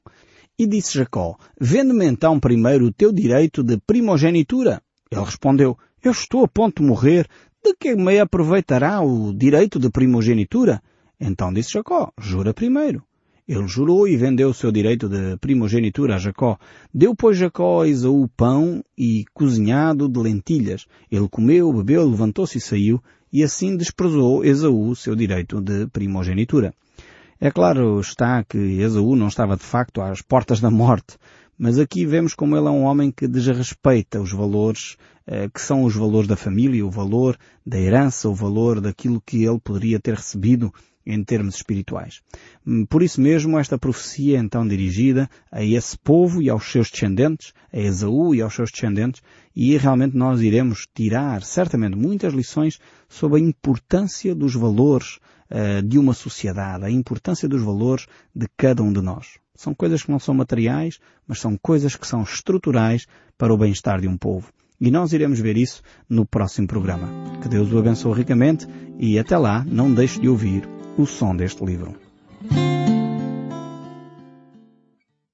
E 0.58 0.66
disse 0.66 0.98
Jacó, 0.98 1.38
vende-me 1.60 2.08
então 2.08 2.40
primeiro 2.40 2.88
o 2.88 2.92
teu 2.92 3.12
direito 3.14 3.64
de 3.64 3.78
primogenitura. 3.78 4.82
Ele 5.12 5.24
respondeu, 5.24 5.78
eu 6.04 6.12
estou 6.12 6.44
a 6.44 6.48
ponto 6.48 6.82
de 6.82 6.88
morrer. 6.88 7.28
De 7.64 7.76
que 7.76 7.96
me 7.96 8.20
aproveitará 8.20 9.02
o 9.02 9.32
direito 9.34 9.80
de 9.80 9.90
primogenitura? 9.90 10.82
Então 11.20 11.54
disse 11.54 11.74
Jacó, 11.74 12.12
jura 12.20 12.54
primeiro. 12.54 13.04
Ele 13.48 13.68
jurou 13.68 14.08
e 14.08 14.16
vendeu 14.16 14.50
o 14.50 14.54
seu 14.54 14.72
direito 14.72 15.10
de 15.10 15.38
primogenitura 15.38 16.16
a 16.16 16.18
Jacó. 16.18 16.58
Deu, 16.94 17.16
pois, 17.16 17.38
Jacó 17.38 17.82
a 17.82 17.88
Esaú 17.88 18.28
pão 18.30 18.84
e 18.98 19.26
cozinhado 19.34 20.08
de 20.08 20.20
lentilhas. 20.20 20.86
Ele 21.12 21.28
comeu, 21.28 21.72
bebeu, 21.74 22.10
levantou-se 22.10 22.58
e 22.58 22.62
saiu, 22.62 23.04
e 23.32 23.44
assim 23.44 23.76
desprezou 23.76 24.46
Esaú 24.46 24.90
o 24.90 24.96
seu 24.96 25.16
direito 25.16 25.60
de 25.60 25.86
primogenitura. 25.88 26.74
É 27.40 27.50
claro 27.50 28.00
está 28.00 28.44
que 28.44 28.58
Esaú 28.58 29.16
não 29.16 29.28
estava 29.28 29.58
de 29.58 29.64
facto 29.64 30.02
às 30.02 30.22
portas 30.22 30.60
da 30.60 30.70
morte, 30.70 31.18
mas 31.62 31.78
aqui 31.78 32.08
vemos 32.08 32.34
como 32.34 32.58
ele 32.58 32.66
é 32.66 32.72
um 32.72 32.86
homem 32.86 33.12
que 33.12 33.28
desrespeita 33.28 34.20
os 34.20 34.32
valores 34.32 34.98
eh, 35.28 35.48
que 35.48 35.62
são 35.62 35.84
os 35.84 35.96
valores 35.96 36.28
da 36.28 36.36
família, 36.36 36.84
o 36.84 36.90
valor 36.90 37.38
da 37.64 37.80
herança, 37.80 38.28
o 38.28 38.34
valor 38.34 38.82
daquilo 38.82 39.22
que 39.24 39.44
ele 39.44 39.60
poderia 39.60 40.00
ter 40.00 40.16
recebido 40.16 40.74
em 41.06 41.24
termos 41.24 41.54
espirituais. 41.58 42.20
Hum, 42.66 42.84
por 42.88 43.04
isso 43.04 43.22
mesmo, 43.22 43.60
esta 43.60 43.78
profecia 43.78 44.38
é 44.38 44.40
então 44.40 44.68
dirigida 44.68 45.30
a 45.52 45.64
esse 45.64 45.96
povo 46.00 46.42
e 46.42 46.50
aos 46.50 46.72
seus 46.72 46.90
descendentes, 46.90 47.54
a 47.72 47.80
Esaú 47.80 48.34
e 48.34 48.42
aos 48.42 48.56
seus 48.56 48.72
descendentes, 48.72 49.22
e 49.56 49.78
realmente 49.78 50.18
nós 50.18 50.42
iremos 50.42 50.88
tirar 50.96 51.44
certamente 51.44 51.96
muitas 51.96 52.34
lições 52.34 52.80
sobre 53.08 53.38
a 53.40 53.44
importância 53.44 54.34
dos 54.34 54.56
valores 54.56 55.20
uh, 55.52 55.82
de 55.82 56.00
uma 56.00 56.14
sociedade, 56.14 56.86
a 56.86 56.90
importância 56.90 57.48
dos 57.48 57.62
valores 57.62 58.08
de 58.36 58.48
cada 58.58 58.82
um 58.82 58.92
de 58.92 59.02
nós. 59.02 59.40
São 59.56 59.74
coisas 59.74 60.04
que 60.04 60.12
não 60.12 60.20
são 60.20 60.34
materiais, 60.34 61.00
mas 61.28 61.40
são 61.40 61.58
coisas 61.58 61.96
que 61.96 62.08
são 62.08 62.24
estruturais 62.24 63.06
para 63.38 63.54
o 63.54 63.58
bem-estar 63.58 64.02
de 64.02 64.08
um 64.08 64.18
povo. 64.18 64.52
E 64.80 64.90
nós 64.90 65.14
iremos 65.14 65.40
ver 65.40 65.58
isso 65.58 65.84
no 66.10 66.26
próximo 66.26 66.68
programa. 66.68 67.08
Que 67.42 67.48
Deus 67.48 67.72
o 67.72 67.78
abençoe 67.78 68.18
ricamente 68.18 68.66
e 68.98 69.20
até 69.20 69.38
lá 69.38 69.64
não 69.68 69.94
deixe 69.94 70.20
de 70.20 70.28
ouvir 70.28 70.68
o 70.98 71.06
som 71.06 71.36
deste 71.36 71.64
livro. 71.64 71.96